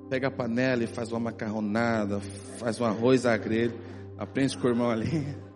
[0.10, 2.20] pega a panela e faz uma macarronada,
[2.60, 3.80] faz um arroz a grelho,
[4.18, 5.08] aprende com o irmão ali.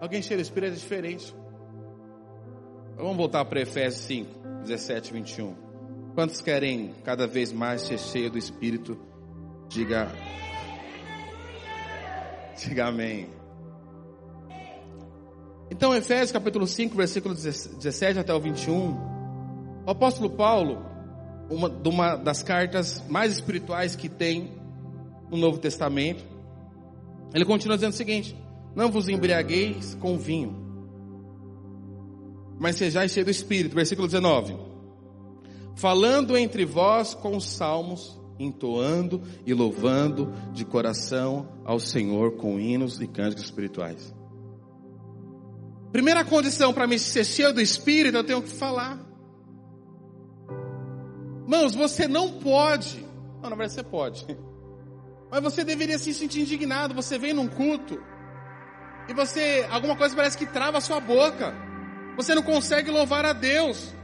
[0.00, 1.34] Alguém cheio do espírito é diferente.
[2.96, 4.30] Vamos voltar para Efésios 5,
[4.64, 5.54] 17, 21.
[6.14, 8.96] Quantos querem cada vez mais ser cheio do Espírito?
[9.68, 10.12] Diga.
[12.56, 13.28] Diga amém.
[15.70, 18.92] Então, Efésios capítulo 5, versículo 17 até o 21.
[19.86, 20.84] O apóstolo Paulo,
[21.50, 24.52] uma, uma das cartas mais espirituais que tem
[25.30, 26.24] no Novo Testamento,
[27.34, 28.36] ele continua dizendo o seguinte:
[28.74, 30.56] Não vos embriagueis com vinho,
[32.58, 33.74] mas sejais cheio do Espírito.
[33.74, 34.74] Versículo 19
[35.74, 43.06] falando entre vós com salmos, entoando e louvando de coração ao Senhor com hinos e
[43.06, 44.13] cânticos espirituais.
[45.94, 48.98] Primeira condição para me ser cheio do Espírito, eu tenho que falar.
[51.46, 53.06] Mãos, você não pode.
[53.40, 54.26] Não, na verdade você pode.
[55.30, 56.94] Mas você deveria se sentir indignado.
[56.94, 58.02] Você vem num culto
[59.08, 61.54] e você, alguma coisa parece que trava a sua boca.
[62.16, 63.94] Você não consegue louvar a Deus.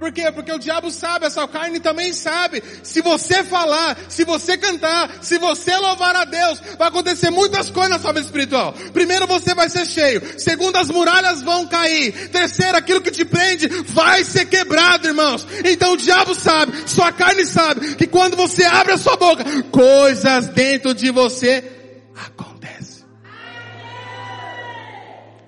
[0.00, 0.32] Por quê?
[0.32, 2.62] Porque o diabo sabe, essa carne também sabe.
[2.82, 7.90] Se você falar, se você cantar, se você louvar a Deus, vai acontecer muitas coisas
[7.90, 8.72] na sua vida espiritual.
[8.94, 10.22] Primeiro você vai ser cheio.
[10.38, 12.30] Segundo, as muralhas vão cair.
[12.30, 15.46] Terceiro, aquilo que te prende vai ser quebrado, irmãos.
[15.66, 20.46] Então o diabo sabe, sua carne sabe, que quando você abre a sua boca, coisas
[20.46, 21.79] dentro de você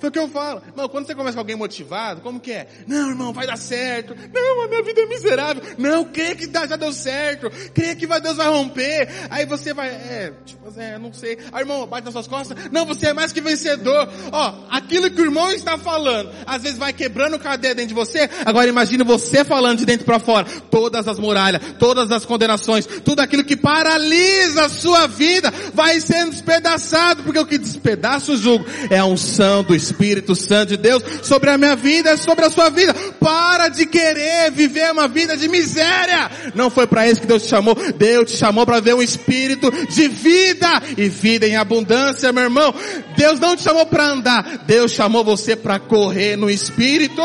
[0.02, 0.60] Foi o que eu falo.
[0.66, 2.66] Irmão, quando você começa com alguém motivado, como que é?
[2.88, 4.16] Não, irmão, vai dar certo.
[4.34, 5.62] Não, a minha vida é miserável.
[5.78, 7.48] Não, crê que já deu certo.
[7.72, 9.08] Crê que Deus vai romper.
[9.30, 11.38] Aí você vai, é, tipo, é, não sei.
[11.52, 12.68] Aí irmão, bate nas suas costas.
[12.72, 14.08] Não, você é mais que vencedor.
[14.32, 18.28] Ó, aquilo que o irmão está falando, às vezes vai quebrando cadeia dentro de você.
[18.44, 20.46] Agora imagine você falando de dentro para fora.
[20.68, 26.32] Todas as muralhas, todas as condenações, tudo aquilo que paralisa a sua vida vai sendo
[26.32, 27.22] despedaçado.
[27.22, 31.02] Porque o que despedaça o jugo é a unção do Espírito Espírito Santo de Deus
[31.22, 32.94] sobre a minha vida, sobre a sua vida.
[33.20, 36.30] Para de querer viver uma vida de miséria.
[36.54, 37.74] Não foi para isso que Deus te chamou.
[37.96, 42.74] Deus te chamou para ver um espírito de vida e vida em abundância, meu irmão.
[43.16, 44.64] Deus não te chamou para andar.
[44.66, 47.22] Deus chamou você para correr no espírito.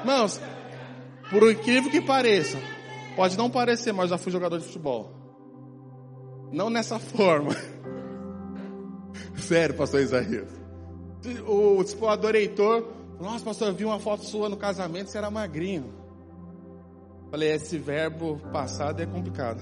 [0.00, 0.40] Irmãos,
[1.30, 2.58] por incrível que pareça,
[3.14, 5.12] pode não parecer, mas eu já fui jogador de futebol.
[6.50, 7.54] Não nessa forma.
[9.36, 10.57] Sério, pastor Isaías
[11.46, 12.86] o explorador Heitor,
[13.20, 15.92] nossa pastor, eu vi uma foto sua no casamento, você era magrinho.
[17.30, 19.60] Falei, esse verbo passado é complicado.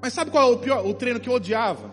[0.00, 1.90] Mas sabe qual é o pior, o treino que eu odiava?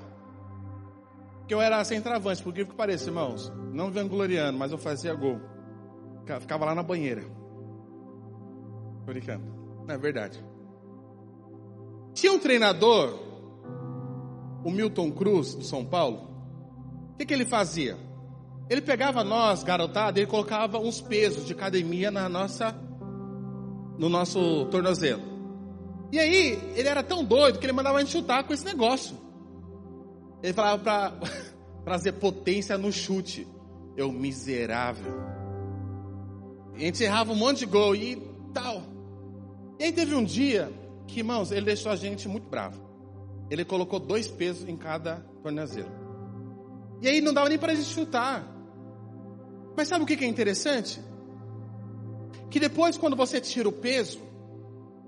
[1.47, 3.51] Que eu era centroavante, por que pareça, irmãos.
[3.71, 5.39] Não vangloriando, mas eu fazia gol.
[6.39, 7.23] Ficava lá na banheira.
[9.05, 9.43] Tô brincando.
[9.87, 10.43] Não é verdade.
[12.13, 13.19] Tinha um treinador
[14.65, 16.27] o Milton Cruz, do São Paulo,
[17.13, 17.95] o que, que ele fazia?
[18.67, 22.75] Ele pegava nós, garotada, ele colocava uns pesos de academia na nossa,
[23.95, 25.21] no nosso tornozelo.
[26.11, 29.15] E aí, ele era tão doido que ele mandava a gente chutar com esse negócio.
[30.41, 31.13] Ele falava para
[31.83, 33.47] trazer potência no chute.
[33.95, 35.13] Eu miserável.
[36.75, 38.15] E a gente errava um monte de gol e
[38.51, 38.81] tal.
[39.79, 40.71] E aí teve um dia
[41.07, 42.84] que, irmãos, ele deixou a gente muito bravo.
[43.49, 45.91] Ele colocou dois pesos em cada tornozelo.
[47.01, 48.45] E aí não dava nem para a gente chutar.
[49.75, 51.01] Mas sabe o que é interessante?
[52.49, 54.19] Que depois, quando você tira o peso,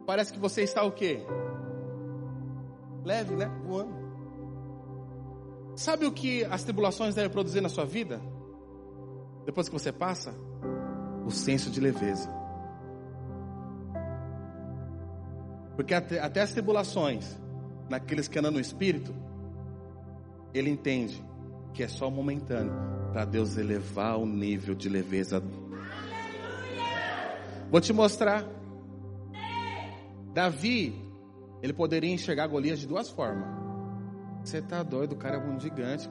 [0.06, 1.22] parece que você está o quê?
[3.04, 3.50] Leve, né?
[3.66, 3.96] Voando.
[5.76, 8.20] Sabe o que as tribulações devem produzir na sua vida?
[9.46, 10.34] Depois que você passa?
[11.26, 12.30] O senso de leveza.
[15.76, 17.38] Porque até, até as tribulações
[17.90, 19.14] naqueles que andam no Espírito,
[20.54, 21.24] ele entende
[21.74, 22.74] que é só momentâneo
[23.12, 25.44] para Deus elevar o nível de leveza.
[27.70, 28.46] Vou te mostrar.
[30.34, 30.96] Davi,
[31.62, 33.48] ele poderia enxergar Golias de duas formas.
[34.44, 36.10] Você tá doido, o cara é um gigante.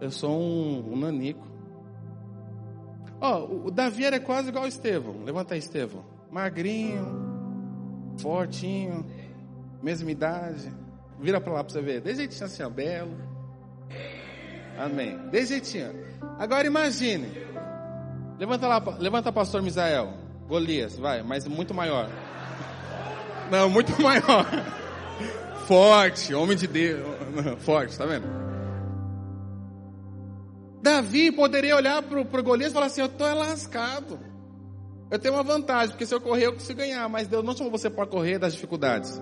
[0.00, 1.46] Eu sou um, um nanico.
[3.20, 5.24] Ó, oh, o Davi era quase igual o Estevão.
[5.24, 6.04] Levanta aí, Estevão.
[6.30, 7.06] Magrinho,
[8.18, 9.04] fortinho
[9.82, 10.72] mesma idade.
[11.18, 12.00] Vira para lá para você ver.
[12.00, 13.16] Desse jeitinho assim, ó, belo.
[14.78, 15.18] Amém.
[15.30, 15.92] Desse jeitinho.
[16.38, 17.30] Agora imagine.
[18.38, 20.14] Levanta lá, levanta pastor Misael.
[20.48, 22.08] Golias, vai, mas muito maior.
[23.50, 24.46] Não, muito maior.
[25.66, 27.06] Forte, homem de Deus.
[27.58, 28.26] Forte, tá vendo?
[30.82, 34.18] Davi poderia olhar para o Golias e falar assim: Eu estou lascado.
[35.10, 37.70] Eu tenho uma vantagem, porque se eu correr eu consigo ganhar, mas Deus não chamou
[37.70, 39.20] você para correr das dificuldades.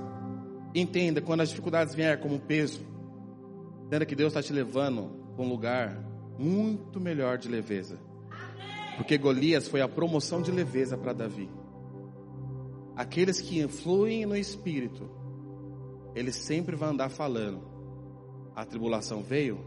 [0.79, 2.81] Entenda, quando as dificuldades vierem como peso,
[3.87, 5.99] entenda que Deus está te levando para um lugar
[6.39, 7.99] muito melhor de leveza.
[8.97, 11.51] Porque Golias foi a promoção de leveza para Davi.
[12.97, 15.11] Aqueles que influem no espírito,
[16.15, 17.61] eles sempre vão andar falando:
[18.55, 19.59] a tribulação veio,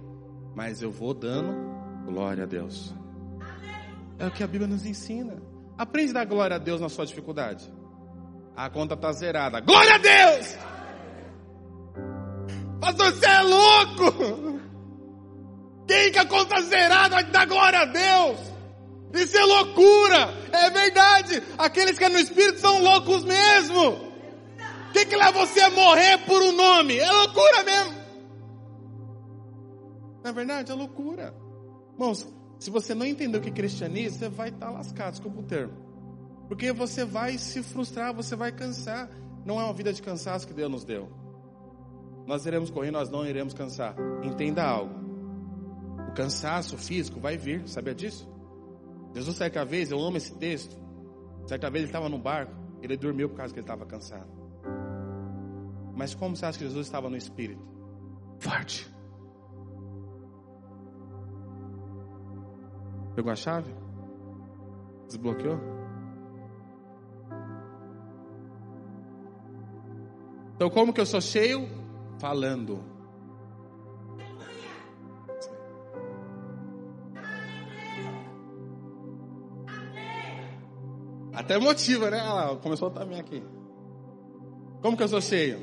[0.55, 1.53] mas eu vou dando
[2.05, 2.95] glória a Deus.
[4.17, 5.41] É o que a Bíblia nos ensina.
[5.77, 7.69] Aprende a dar glória a Deus na sua dificuldade.
[8.55, 9.59] A conta está zerada.
[9.59, 10.80] Glória a Deus!
[12.81, 14.59] Pastor, você é louco!
[15.87, 18.39] Quem que a conta zerada vai dar glória a Deus?
[19.13, 20.33] Isso é loucura!
[20.51, 21.43] É verdade!
[21.59, 23.91] Aqueles que é no Espírito são loucos mesmo!
[24.89, 26.97] O que, que leva você a morrer por um nome?
[26.97, 28.01] É loucura mesmo!
[30.23, 31.35] Na é verdade, é loucura.
[31.93, 32.27] Irmãos,
[32.59, 35.73] se você não entender o que é cristianismo, você vai estar lascado, desculpa o termo.
[36.47, 39.07] Porque você vai se frustrar, você vai cansar.
[39.45, 41.20] Não é uma vida de cansaço que Deus nos deu.
[42.25, 43.95] Nós iremos correr, nós não iremos cansar.
[44.23, 44.93] Entenda algo.
[46.09, 48.29] O cansaço físico vai vir, sabia disso?
[49.13, 50.79] Jesus, certa vez, eu amo esse texto.
[51.45, 54.29] Certa vez ele estava no barco, ele dormiu por causa que ele estava cansado.
[55.95, 57.65] Mas como você acha que Jesus estava no espírito?
[58.39, 58.91] Forte.
[63.15, 63.73] Pegou a chave?
[65.07, 65.59] Desbloqueou?
[70.55, 71.80] Então, como que eu sou cheio?
[72.21, 72.79] Falando.
[81.33, 82.19] Até motiva, né?
[82.19, 83.43] Ah, começou também aqui.
[84.83, 85.59] Como que eu sou cheio?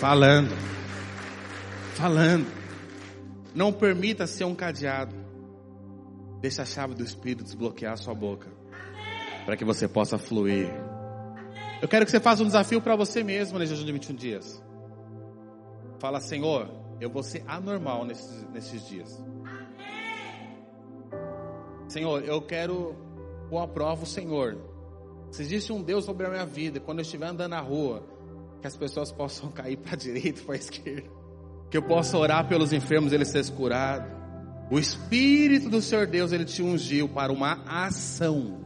[0.00, 0.50] Falando.
[1.94, 2.63] Falando.
[3.54, 5.14] Não permita ser um cadeado.
[6.40, 8.50] Deixa a chave do Espírito desbloquear a sua boca.
[9.44, 10.68] Para que você possa fluir.
[11.80, 14.62] Eu quero que você faça um desafio para você mesmo nesse jejum de 21 dias.
[15.98, 16.68] Fala, Senhor,
[17.00, 19.22] eu vou ser anormal nesses, nesses dias.
[21.88, 22.96] Senhor, eu quero
[23.48, 24.58] pôr a prova o Senhor.
[25.30, 28.02] Se existe um Deus sobre a minha vida, quando eu estiver andando na rua,
[28.60, 31.08] que as pessoas possam cair para a direita, para a esquerda,
[31.74, 34.08] que eu possa orar pelos enfermos, eles serem curados.
[34.70, 38.64] O Espírito do Senhor Deus, ele te ungiu para uma ação.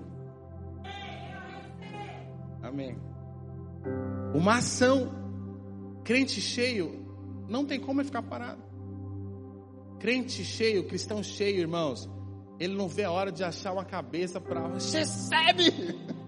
[2.63, 2.99] Amém.
[4.35, 5.11] Uma ação.
[6.05, 7.03] Crente cheio
[7.49, 8.63] não tem como ele ficar parado.
[9.99, 12.11] Crente cheio, cristão cheio, irmãos,
[12.61, 15.97] ele não vê a hora de achar uma cabeça para recebe.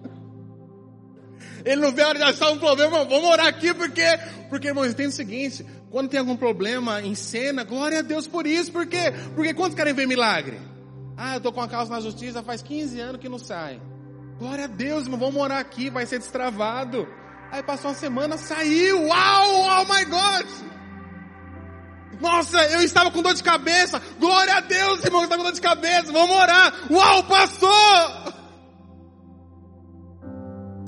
[1.63, 4.03] Ele não vê a hora de achar um problema, vamos orar aqui porque,
[4.49, 8.47] porque irmãos, entende o seguinte, quando tem algum problema em cena, glória a Deus por
[8.47, 10.61] isso, porque, porque quantos querem ver milagre?
[11.17, 13.81] Ah, eu tô com a causa na justiça faz 15 anos que não sai.
[14.39, 17.07] Glória a Deus, irmão, vamos orar aqui, vai ser destravado.
[17.51, 20.47] Aí passou uma semana, saiu, uau, oh my God!
[22.21, 24.01] Nossa, eu estava com dor de cabeça.
[24.19, 26.13] Glória a Deus, irmão, estava com dor de cabeça.
[26.13, 26.73] Vamos orar.
[26.91, 28.40] Uau, passou!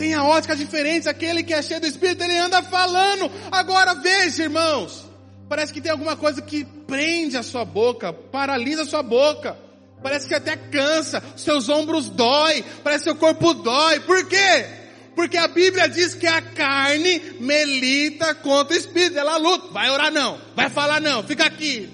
[0.03, 1.09] Tem a ótica diferente.
[1.09, 3.31] Aquele que é cheio do Espírito, ele anda falando.
[3.53, 5.07] Agora veja, irmãos.
[5.49, 9.57] Parece que tem alguma coisa que prende a sua boca, paralisa a sua boca.
[10.03, 14.01] Parece que até cansa, seus ombros dói, parece que seu corpo dói.
[14.01, 14.67] Por quê?
[15.15, 19.17] Porque a Bíblia diz que a carne melita contra o Espírito.
[19.17, 19.69] Ela luta.
[19.73, 20.37] Vai orar não.
[20.57, 21.23] Vai falar não.
[21.23, 21.89] Fica aqui.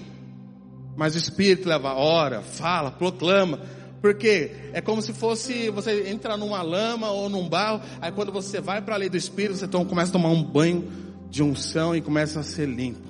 [0.97, 3.59] Mas o Espírito leva, ora, fala, proclama.
[4.01, 7.81] Porque é como se fosse você entrar numa lama ou num barro.
[8.01, 10.41] Aí quando você vai para a lei do Espírito, você toma, começa a tomar um
[10.41, 10.89] banho
[11.29, 13.09] de unção e começa a ser limpo.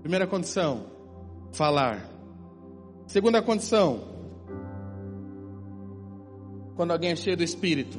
[0.00, 0.86] Primeira condição,
[1.52, 2.08] falar.
[3.06, 4.00] Segunda condição,
[6.76, 7.98] quando alguém é cheio do Espírito,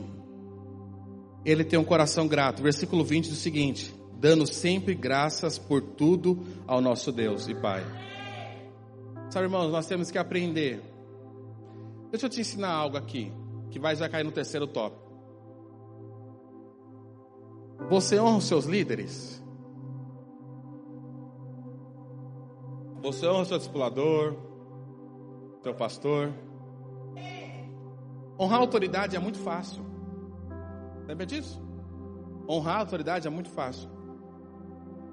[1.44, 2.64] ele tem um coração grato.
[2.64, 7.84] Versículo 20 diz o seguinte: dando sempre graças por tudo ao nosso Deus e Pai.
[9.30, 10.82] Sabe, irmãos, nós temos que aprender.
[12.10, 13.32] Deixa eu te ensinar algo aqui,
[13.70, 15.08] que vai já cair no terceiro tópico.
[17.90, 19.44] Você honra os seus líderes?
[23.04, 24.36] Você honra o seu discipulador,
[25.62, 26.34] seu pastor?
[28.40, 29.86] Honrar a autoridade é muito fácil.
[31.08, 31.62] Lembra disso?
[32.50, 33.90] Honrar a autoridade é muito fácil.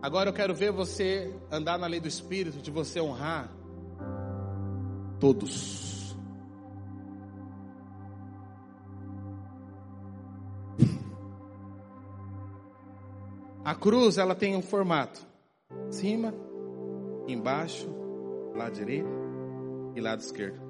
[0.01, 3.55] Agora eu quero ver você andar na lei do Espírito, de você honrar
[5.19, 6.17] todos.
[13.64, 15.21] A cruz, ela tem um formato:
[15.91, 16.33] cima,
[17.27, 17.89] embaixo,
[18.55, 19.09] lado direito
[19.95, 20.61] e lado esquerdo.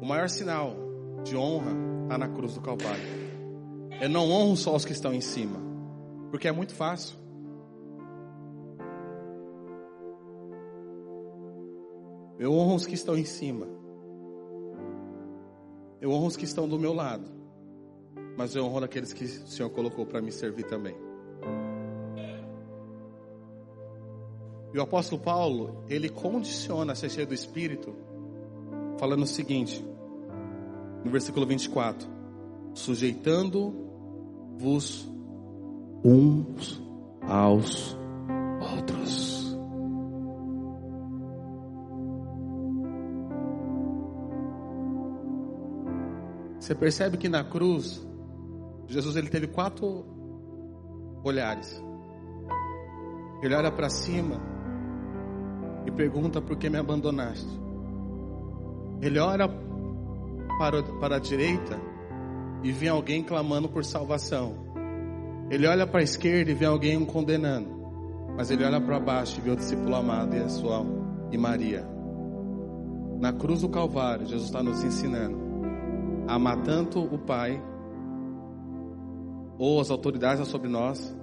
[0.00, 0.74] O maior sinal
[1.22, 1.72] de honra
[2.02, 3.26] está na cruz do Calvário.
[4.00, 5.58] Eu não honro só os que estão em cima,
[6.30, 7.16] porque é muito fácil.
[12.38, 13.66] Eu honro os que estão em cima.
[16.00, 17.24] Eu honro os que estão do meu lado.
[18.36, 20.94] Mas eu honro aqueles que o Senhor colocou para me servir também.
[24.74, 27.94] E o apóstolo Paulo, ele condiciona a ser cheio do Espírito,
[28.98, 29.82] falando o seguinte:
[31.02, 32.06] no versículo 24:
[32.74, 35.08] sujeitando-vos
[36.04, 36.82] uns
[37.22, 37.96] aos
[38.76, 39.35] outros.
[46.66, 48.04] Você percebe que na cruz,
[48.88, 50.04] Jesus ele teve quatro
[51.22, 51.80] olhares.
[53.40, 54.40] Ele olha para cima
[55.86, 57.46] e pergunta por que me abandonaste.
[59.00, 59.48] Ele olha
[60.58, 61.80] para, para a direita
[62.64, 64.56] e vê alguém clamando por salvação.
[65.48, 67.68] Ele olha para a esquerda e vê alguém o condenando.
[68.36, 70.84] Mas ele olha para baixo e vê o discípulo amado e a sua
[71.30, 71.86] e Maria.
[73.20, 75.45] Na cruz do Calvário, Jesus está nos ensinando
[76.26, 77.62] amar tanto o Pai
[79.58, 81.14] ou as autoridades sobre nós,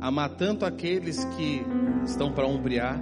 [0.00, 1.62] amar tanto aqueles que
[2.04, 2.98] estão para umbriar,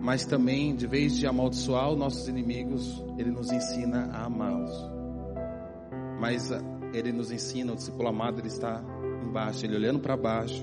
[0.00, 4.72] mas também, de vez de amaldiçoar os nossos inimigos, Ele nos ensina a amá-los.
[6.20, 6.60] Mas ah,
[6.92, 8.82] Ele nos ensina, o discípulo amado, Ele está
[9.24, 10.62] embaixo, Ele olhando para baixo,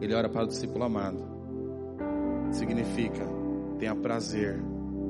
[0.00, 1.18] Ele olha para o discípulo amado.
[2.50, 3.26] Significa,
[3.78, 4.62] tenha prazer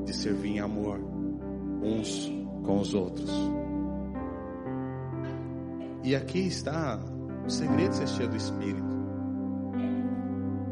[0.05, 1.01] de servir em amor
[1.83, 2.31] uns
[2.63, 3.31] com os outros.
[6.05, 6.99] E aqui está
[7.47, 8.93] o segredo de ser cheio do Espírito.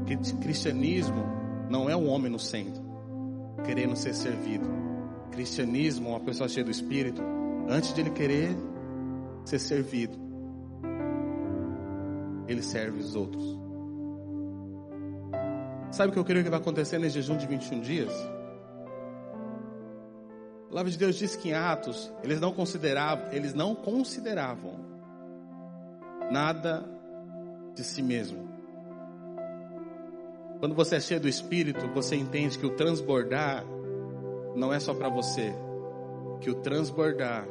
[0.07, 1.25] Que cristianismo
[1.69, 2.83] não é um homem no centro,
[3.65, 4.69] querendo ser servido.
[5.31, 7.23] Cristianismo uma pessoa cheia do Espírito,
[7.69, 8.57] antes de ele querer
[9.45, 10.19] ser servido,
[12.49, 13.59] ele serve os outros.
[15.93, 18.13] Sabe o que eu creio que vai acontecer nesse jejum de 21 dias?
[20.67, 24.90] A palavra de Deus diz que em Atos eles não consideravam, eles não consideravam
[26.31, 26.85] nada
[27.75, 28.49] de si mesmo.
[30.61, 33.65] Quando você é cheio do Espírito, você entende que o transbordar
[34.55, 35.55] não é só para você,
[36.41, 37.47] que o transbordar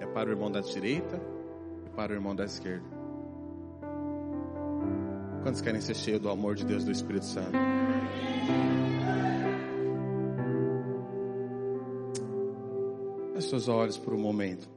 [0.00, 1.20] é para o irmão da direita
[1.86, 2.84] e para o irmão da esquerda.
[5.42, 7.52] Quantos querem ser cheios do amor de Deus do Espírito Santo?
[13.34, 14.71] Feche seus olhos por um momento.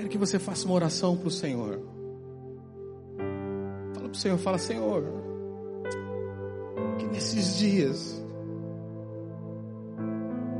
[0.00, 1.78] Quero que você faça uma oração para o Senhor.
[3.92, 5.04] Fala para o Senhor, fala, Senhor,
[6.96, 8.24] que nesses dias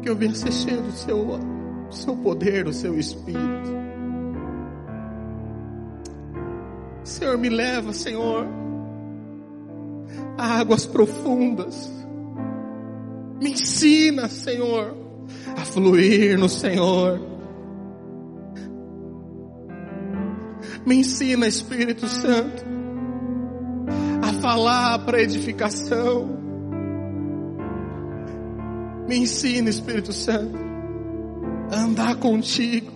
[0.03, 1.24] que eu venha ser cheio do seu,
[1.88, 3.70] do seu poder, do seu Espírito.
[7.03, 8.47] Senhor, me leva, Senhor,
[10.36, 11.91] a águas profundas.
[13.41, 14.95] Me ensina, Senhor,
[15.57, 17.30] a fluir no Senhor.
[20.91, 22.64] Me ensina, Espírito Santo,
[24.20, 26.36] a falar para edificação.
[29.07, 30.59] Me ensina, Espírito Santo,
[31.70, 32.91] a andar contigo.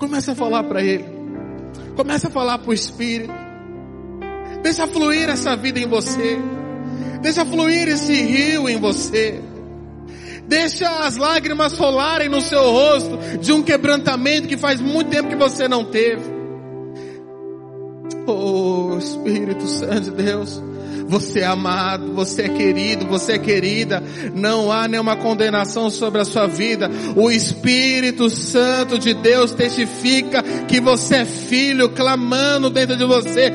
[0.00, 1.04] Começa a falar para Ele.
[1.94, 3.32] Começa a falar para o Espírito.
[4.60, 6.40] Deixa fluir essa vida em você.
[7.22, 9.40] Deixa fluir esse rio em você.
[10.48, 15.36] Deixa as lágrimas rolarem no seu rosto de um quebrantamento que faz muito tempo que
[15.36, 16.39] você não teve.
[18.32, 20.62] Oh, Espírito Santo de Deus.
[21.06, 24.02] Você é amado, você é querido, você é querida.
[24.34, 26.90] Não há nenhuma condenação sobre a sua vida.
[27.16, 33.52] O Espírito Santo de Deus testifica que você é filho, clamando dentro de você.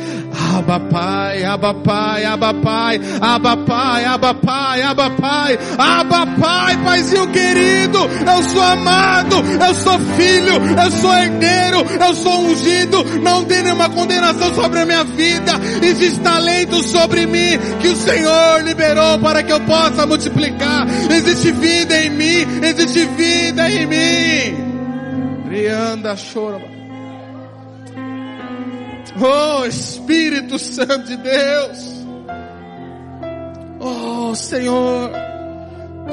[0.58, 7.28] Aba Pai, Aba Pai, Aba Pai, Aba Pai, Aba Pai, Aba Pai, Aba Pai, Paizinho
[7.28, 8.00] querido.
[8.00, 13.04] Eu sou amado, eu sou filho, eu sou herdeiro, eu sou ungido.
[13.22, 15.54] Não tem nenhuma condenação sobre a minha vida.
[15.82, 17.45] Existe talento sobre mim
[17.82, 20.88] que o Senhor liberou para que eu possa multiplicar.
[21.12, 25.50] Existe vida em mim, existe vida em mim.
[25.50, 26.76] Rianda chora.
[29.20, 31.96] Oh Espírito Santo de Deus.
[33.80, 35.12] Oh Senhor,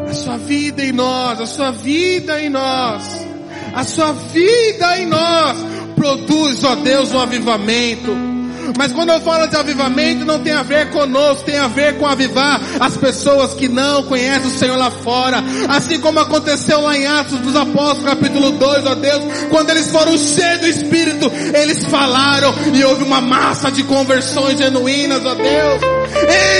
[0.08, 3.26] a sua vida em nós, a sua vida em nós,
[3.74, 5.56] a sua vida em nós
[5.96, 8.31] produz, ó Deus, um avivamento
[8.76, 12.06] mas quando eu falo de avivamento, não tem a ver conosco, tem a ver com
[12.06, 15.42] avivar as pessoas que não conhecem o Senhor lá fora.
[15.68, 20.16] Assim como aconteceu lá em Atos dos Apóstolos, capítulo 2, ó Deus, quando eles foram
[20.16, 25.82] cheios do Espírito, eles falaram e houve uma massa de conversões genuínas, ó Deus.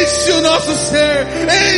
[0.02, 1.26] Enche o nosso ser,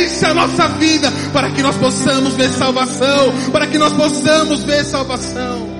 [0.03, 4.83] enche a nossa vida, para que nós possamos ver salvação, para que nós possamos ver
[4.85, 5.74] salvação.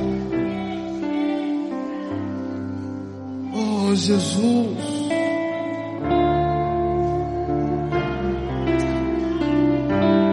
[3.95, 4.77] Jesus.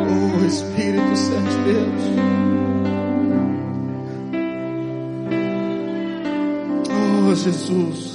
[0.09, 2.03] Oh Espírito Santo de Deus.
[6.91, 8.13] Oh Jesus.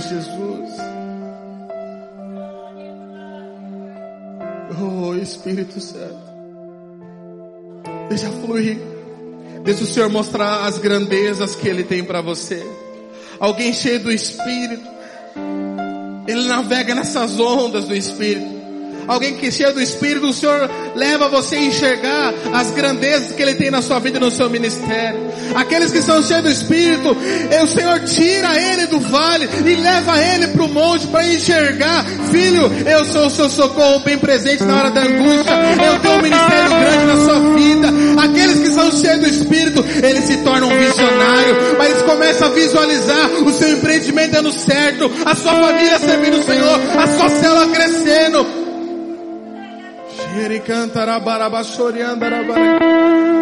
[0.00, 0.80] Jesus.
[5.20, 6.29] Espírito Santo.
[8.10, 8.76] Deixa fluir.
[9.62, 12.60] Deixa o Senhor mostrar as grandezas que Ele tem para você.
[13.38, 14.82] Alguém cheio do Espírito.
[16.26, 18.59] Ele navega nessas ondas do Espírito.
[19.10, 23.42] Alguém que é cheio do Espírito, o Senhor leva você a enxergar as grandezas que
[23.42, 25.20] Ele tem na sua vida e no seu ministério.
[25.54, 27.16] Aqueles que são cheios do Espírito,
[27.62, 32.04] o Senhor tira ele do vale e leva ele para o monte para enxergar.
[32.30, 35.54] Filho, eu sou o seu socorro bem presente na hora da angústia.
[35.84, 37.88] Eu tenho um ministério grande na sua vida.
[38.22, 42.50] Aqueles que são cheios do Espírito, eles se tornam um visionário, mas eles começam a
[42.52, 47.66] visualizar o seu empreendimento dando certo, a sua família servindo o Senhor, a sua célula
[47.68, 48.59] crescendo.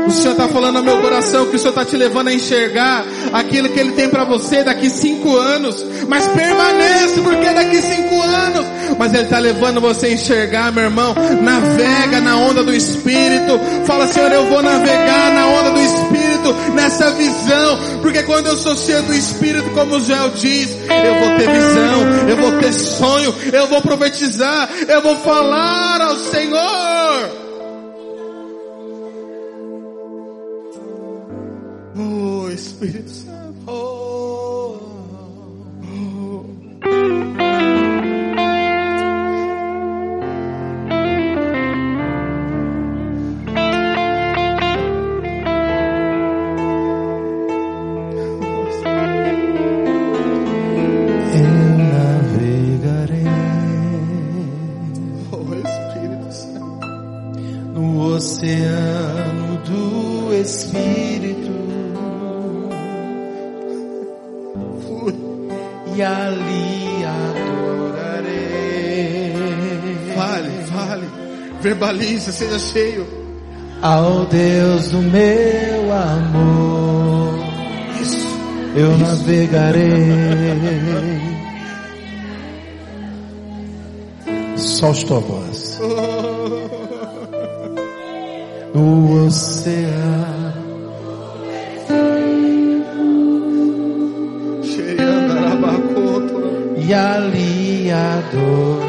[0.07, 3.05] O Senhor está falando no meu coração que o Senhor está te levando a enxergar
[3.33, 5.85] aquilo que Ele tem para você daqui cinco anos.
[6.09, 8.67] Mas permanece porque daqui cinco anos.
[8.99, 11.15] Mas Ele está levando você a enxergar, meu irmão.
[11.43, 13.61] Navega na onda do Espírito.
[13.85, 15.81] Fala, Senhor, eu vou navegar na onda do
[16.75, 17.79] Nessa visão.
[18.01, 22.29] Porque quando eu sou cheio do Espírito, como o Joel diz, eu vou ter visão,
[22.29, 27.49] eu vou ter sonho, eu vou profetizar, eu vou falar ao Senhor.
[31.97, 33.55] Oh, Espírito Santo.
[33.67, 34.18] Oh,
[71.59, 71.63] fale.
[71.63, 73.07] Verbalize, seja cheio.
[73.83, 77.39] ao Deus do meu amor.
[78.01, 78.27] Isso.
[78.75, 79.89] Eu navegarei.
[84.57, 85.81] Solte tua voz.
[88.75, 90.39] No oceano
[96.77, 98.88] e ali adorarei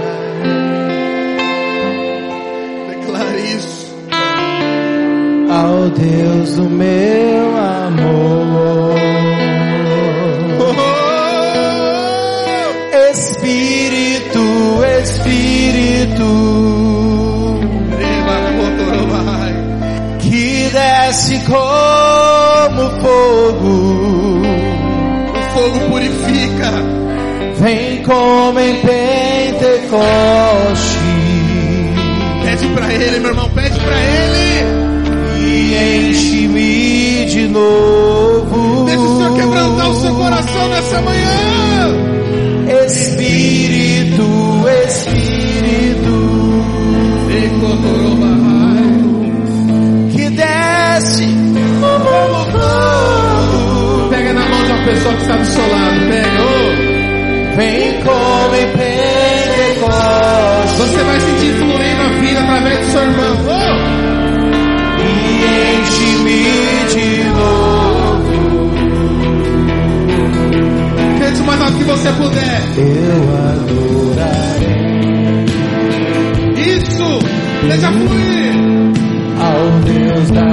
[5.92, 8.96] Deus do meu amor.
[10.60, 10.76] Oh!
[13.12, 14.40] Espírito,
[15.02, 16.30] Espírito,
[20.20, 24.42] que desce como fogo,
[25.34, 26.72] O fogo purifica.
[27.58, 30.00] vem como em Pentecoste.
[32.46, 34.29] Pede pra ele, meu irmão, pede pra ele.
[35.82, 38.86] Enche-me de novo.
[38.86, 41.40] Deixa o Senhor quebrantar o seu coração nessa manhã.
[42.86, 44.24] Espírito,
[44.88, 46.16] Espírito,
[50.16, 51.26] que desce
[51.80, 56.00] como fogo, Pega na mão de uma pessoa que está do seu lado.
[56.10, 56.40] Pega.
[56.42, 57.58] Oh.
[57.58, 63.38] vem como em Pentecoste Você vai sentir fluindo a vida através do seu irmão.
[63.48, 63.59] Oh.
[71.70, 72.62] Alto que você puder.
[72.78, 74.66] Eu adorarei
[76.76, 77.20] Isso.
[77.68, 78.54] Deixa fluir.
[79.40, 80.49] ao Deus da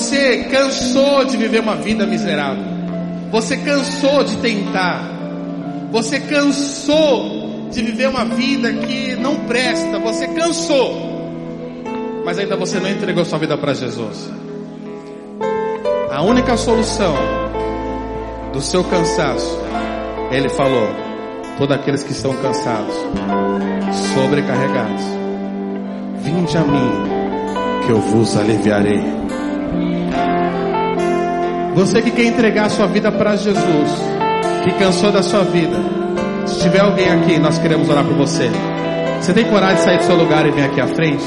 [0.00, 2.64] Você cansou de viver uma vida miserável.
[3.30, 4.98] Você cansou de tentar.
[5.92, 9.98] Você cansou de viver uma vida que não presta.
[9.98, 10.90] Você cansou.
[12.24, 14.30] Mas ainda você não entregou sua vida para Jesus.
[16.10, 17.14] A única solução
[18.54, 19.60] do seu cansaço,
[20.30, 20.88] ele falou:
[21.58, 22.94] todos aqueles que estão cansados,
[24.14, 25.04] sobrecarregados,
[26.22, 26.90] vinde a mim,
[27.84, 29.19] que eu vos aliviarei.
[31.74, 33.90] Você que quer entregar sua vida para Jesus,
[34.64, 35.76] que cansou da sua vida,
[36.46, 38.50] se tiver alguém aqui, nós queremos orar por você.
[39.20, 41.24] Você tem coragem de sair do seu lugar e vir aqui à frente?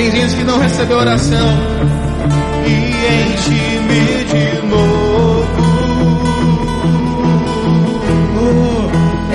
[0.00, 1.46] Tem gente que não recebeu oração.
[2.64, 2.70] e
[3.34, 5.50] enche-me de novo.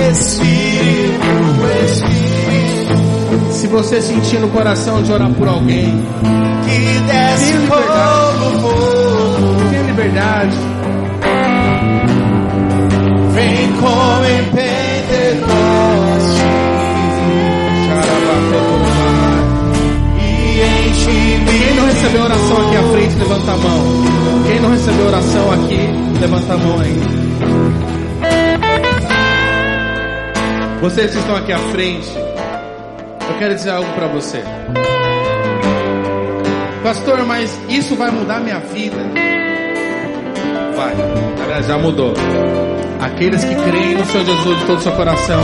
[0.09, 1.25] Espírito,
[1.85, 6.03] Espírito, Se você sentir no coração de orar por alguém,
[6.63, 8.39] que desce Tenha liberdade.
[9.69, 10.57] tenha liberdade.
[22.05, 23.81] Recebeu oração aqui à frente, levanta a mão.
[24.45, 25.79] Quem não recebeu oração aqui,
[26.21, 26.95] levanta a mão aí.
[30.81, 34.43] Vocês que estão aqui à frente, eu quero dizer algo para você.
[36.83, 38.97] Pastor, mas isso vai mudar minha vida?
[40.75, 42.13] Vai, já mudou.
[43.01, 45.41] Aqueles que creem no Senhor Jesus de todo o seu coração,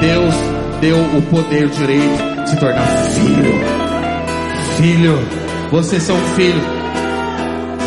[0.00, 0.34] Deus
[0.80, 3.54] deu o poder, o direito de se tornar filho.
[4.76, 5.18] Filho,
[5.70, 6.62] vocês são filhos.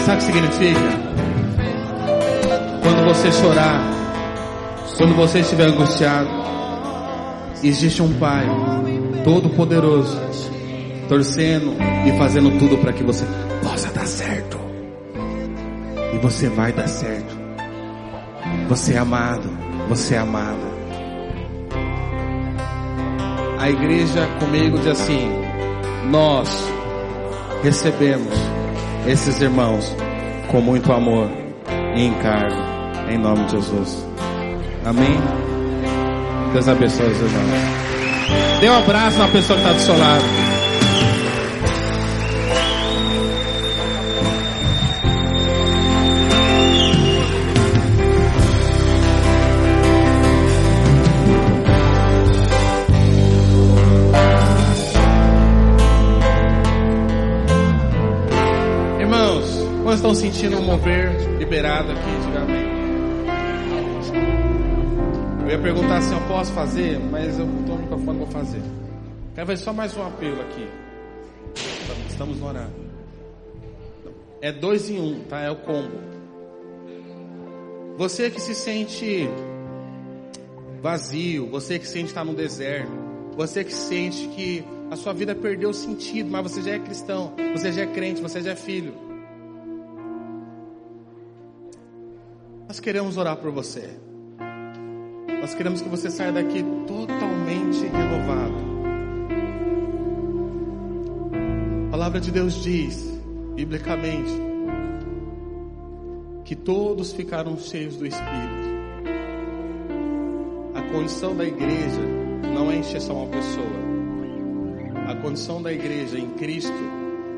[0.05, 0.79] Sabe o que significa?
[2.81, 3.81] Quando você chorar,
[4.97, 6.29] quando você estiver angustiado,
[7.61, 8.45] existe um Pai
[9.23, 10.17] todo-poderoso
[11.07, 11.75] torcendo
[12.05, 13.25] e fazendo tudo para que você
[13.61, 14.59] possa dar certo.
[16.13, 17.38] E você vai dar certo.
[18.69, 19.49] Você é amado,
[19.89, 20.73] você é amada.
[23.59, 25.29] A igreja comigo diz assim:
[26.09, 26.49] Nós
[27.64, 28.38] recebemos
[29.07, 29.95] esses irmãos
[30.51, 31.32] com muito amor
[31.95, 32.61] e encargo,
[33.09, 34.05] em nome de Jesus.
[34.86, 35.18] Amém?
[36.51, 38.59] Deus abençoe os irmãos.
[38.59, 40.43] Dê um abraço na pessoa que está do seu lado.
[60.04, 62.01] Estão sentindo um mover liberado aqui?
[62.26, 62.74] Diga amém.
[65.43, 68.62] Eu ia perguntar se eu posso fazer, mas eu estou no microfone, vou fazer.
[69.34, 70.68] Quero fazer só mais um apelo aqui.
[72.10, 72.74] Estamos no horário.
[74.41, 75.39] É dois em um, tá?
[75.39, 75.95] É o combo.
[77.97, 79.30] Você que se sente
[80.82, 82.91] vazio, você que sente estar no deserto,
[83.38, 87.72] você que sente que a sua vida perdeu sentido, mas você já é cristão, você
[87.72, 89.03] já é crente, você já é filho.
[92.74, 93.88] Nós queremos orar por você.
[95.39, 98.55] Nós queremos que você saia daqui totalmente renovado.
[101.88, 103.13] A palavra de Deus diz,
[103.53, 104.34] biblicamente,
[106.43, 108.67] que todos ficaram cheios do Espírito.
[110.74, 112.01] A condição da igreja
[112.55, 113.84] não é encher só uma pessoa.
[115.07, 116.74] A condição da igreja em Cristo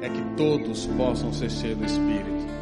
[0.01, 2.54] é que todos possam ser cheios do Espírito.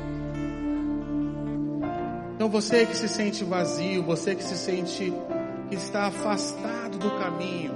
[2.44, 5.14] Então você que se sente vazio, você que se sente
[5.70, 7.74] que está afastado do caminho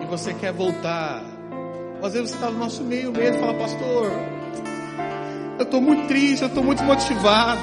[0.00, 1.20] e você quer voltar,
[2.00, 4.12] às vezes você está no nosso meio mesmo e fala, pastor,
[5.58, 7.60] eu estou muito triste, eu estou muito motivado,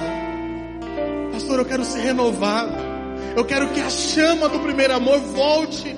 [1.32, 2.74] pastor, eu quero ser renovado,
[3.38, 5.96] eu quero que a chama do primeiro amor volte,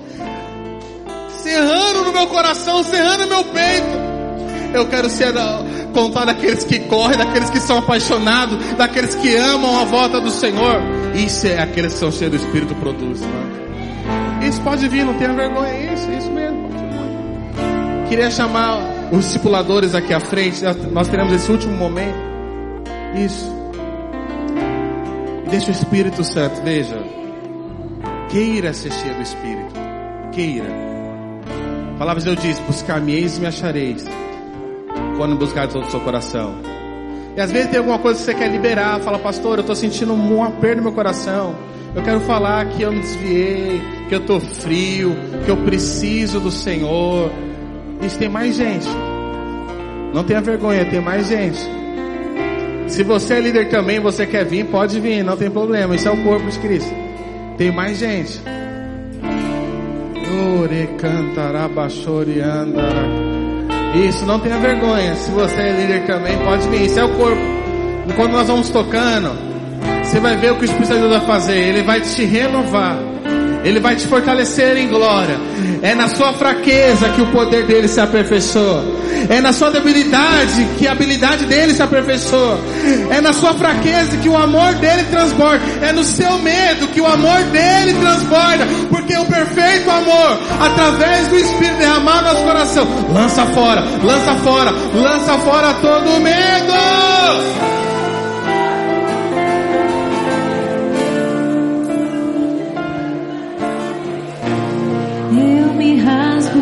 [1.42, 3.99] serrando no meu coração, serrando no meu peito.
[4.72, 5.34] Eu quero ser
[5.92, 10.80] contar daqueles que correm, daqueles que são apaixonados, daqueles que amam a volta do Senhor.
[11.14, 14.48] Isso é aqueles que são cheios do Espírito produz, né?
[14.48, 16.70] Isso pode vir, não tenha vergonha, é isso, é isso mesmo.
[18.08, 18.78] Queria chamar
[19.12, 20.62] os discipuladores aqui à frente,
[20.92, 22.18] nós teremos esse último momento.
[23.14, 23.60] Isso.
[25.50, 26.96] Deixa o Espírito Santo, veja.
[28.28, 29.74] Queira ser cheio do Espírito.
[30.32, 30.68] Queira.
[31.94, 34.04] A palavra de Deus diz: Buscar-me-eis e me achareis
[35.20, 36.54] quando buscar todo o seu coração.
[37.36, 40.14] E às vezes tem alguma coisa que você quer liberar, fala, pastor, eu estou sentindo
[40.14, 41.54] um aperto no meu coração.
[41.94, 45.14] Eu quero falar que eu me desviei, que eu estou frio,
[45.44, 47.30] que eu preciso do Senhor.
[48.00, 48.88] Isso tem mais gente.
[50.14, 51.60] Não tenha vergonha, tem mais gente.
[52.86, 55.94] Se você é líder também, você quer vir, pode vir, não tem problema.
[55.94, 56.94] Isso é o corpo de Cristo.
[57.58, 58.40] Tem mais gente.
[60.62, 63.29] Ore cantará, bachore, andará.
[63.94, 65.14] Isso, não tenha vergonha.
[65.16, 66.82] Se você é líder também, pode vir.
[66.82, 67.40] Isso é o corpo.
[68.16, 69.30] Quando nós vamos tocando,
[70.02, 71.56] você vai ver o que o Espírito Santo vai fazer.
[71.56, 72.98] Ele vai te renovar.
[73.64, 75.38] Ele vai te fortalecer em glória.
[75.82, 78.84] É na sua fraqueza que o poder dele se aperfeiçoa.
[79.28, 82.58] É na sua debilidade que a habilidade dele se aperfeiçoa.
[83.10, 85.60] É na sua fraqueza que o amor dele transborda.
[85.82, 88.66] É no seu medo que o amor dele transborda.
[88.88, 94.70] Porque o perfeito amor, através do Espírito derramado no nosso coração, lança fora, lança fora,
[94.94, 97.89] lança fora todo o medo.
[105.80, 106.60] Me rasgo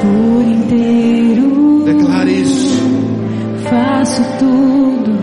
[0.00, 1.84] por inteiro.
[1.84, 2.82] Declare isso.
[3.70, 5.16] Faço tudo,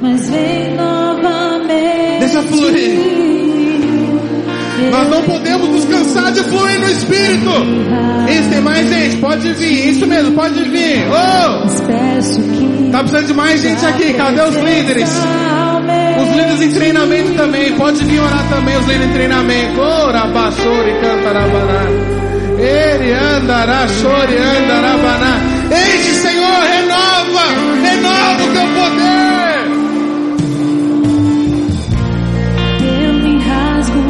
[0.00, 2.20] mas vem novamente.
[2.20, 3.24] Deixa fluir.
[4.92, 7.50] Nós não podemos nos cansar de fluir no Espírito.
[8.30, 9.90] Isso, tem mais gente, pode vir.
[9.90, 11.04] Isso mesmo, pode vir.
[11.08, 11.66] Oh!
[12.92, 14.14] Tá precisando de mais gente aqui.
[14.14, 15.10] Cadê os líderes?
[16.34, 17.72] Os líderes em treinamento também.
[17.76, 19.80] Pode vir orar também, os líderes em treinamento.
[19.80, 21.84] Ora, baixore, cantarabaná.
[22.58, 25.38] Ele andará, chore, andarabaná.
[25.70, 27.44] Enche, Senhor, renova.
[27.82, 29.54] Renova o teu poder.
[32.82, 34.02] Eu me rasgo.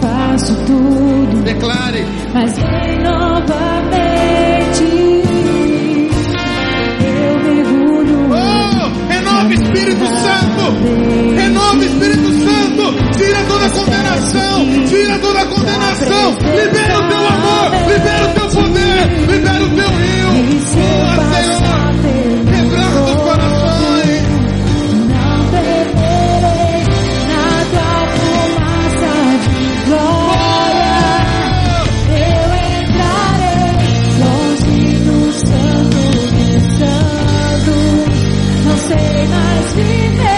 [0.00, 2.06] Faço tudo, Declare.
[2.32, 2.98] mas vem
[15.24, 16.36] toda condenação.
[16.54, 20.28] Libera o teu amor, libera o teu poder, libera o teu rio.
[20.28, 21.44] Boa, Senhor,
[35.32, 35.98] santo,
[36.36, 37.74] pensando.
[38.64, 40.33] Não Sei mais viver.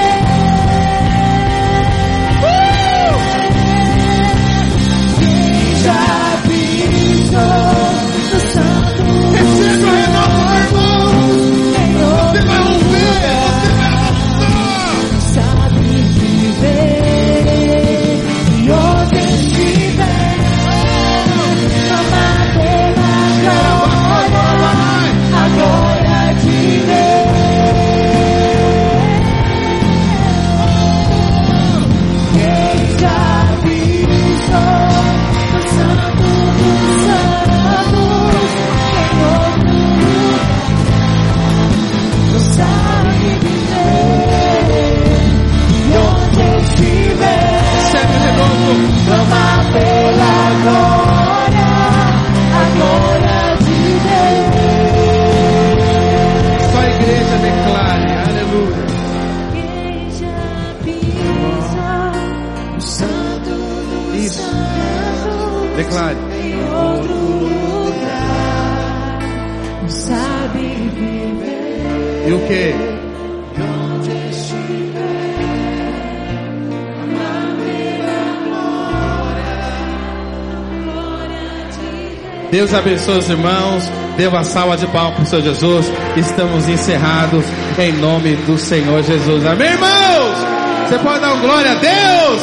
[82.66, 83.88] Deus abençoe os irmãos.
[84.16, 85.92] Dê uma salva de palmas para o Senhor Jesus.
[86.16, 87.44] Estamos encerrados
[87.78, 89.46] em nome do Senhor Jesus.
[89.46, 90.88] Amém, irmãos?
[90.88, 92.42] Você pode dar glória a Deus?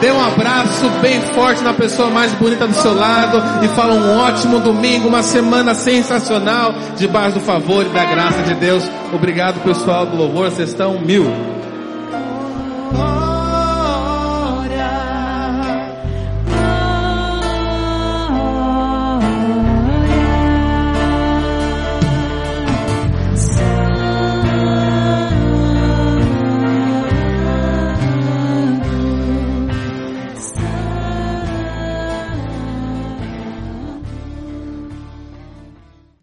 [0.00, 4.20] Dê um abraço bem forte na pessoa mais bonita do seu lado e fala um
[4.20, 8.88] ótimo domingo, uma semana sensacional, debaixo do favor e da graça de Deus.
[9.12, 11.53] Obrigado pessoal do louvor, vocês estão mil.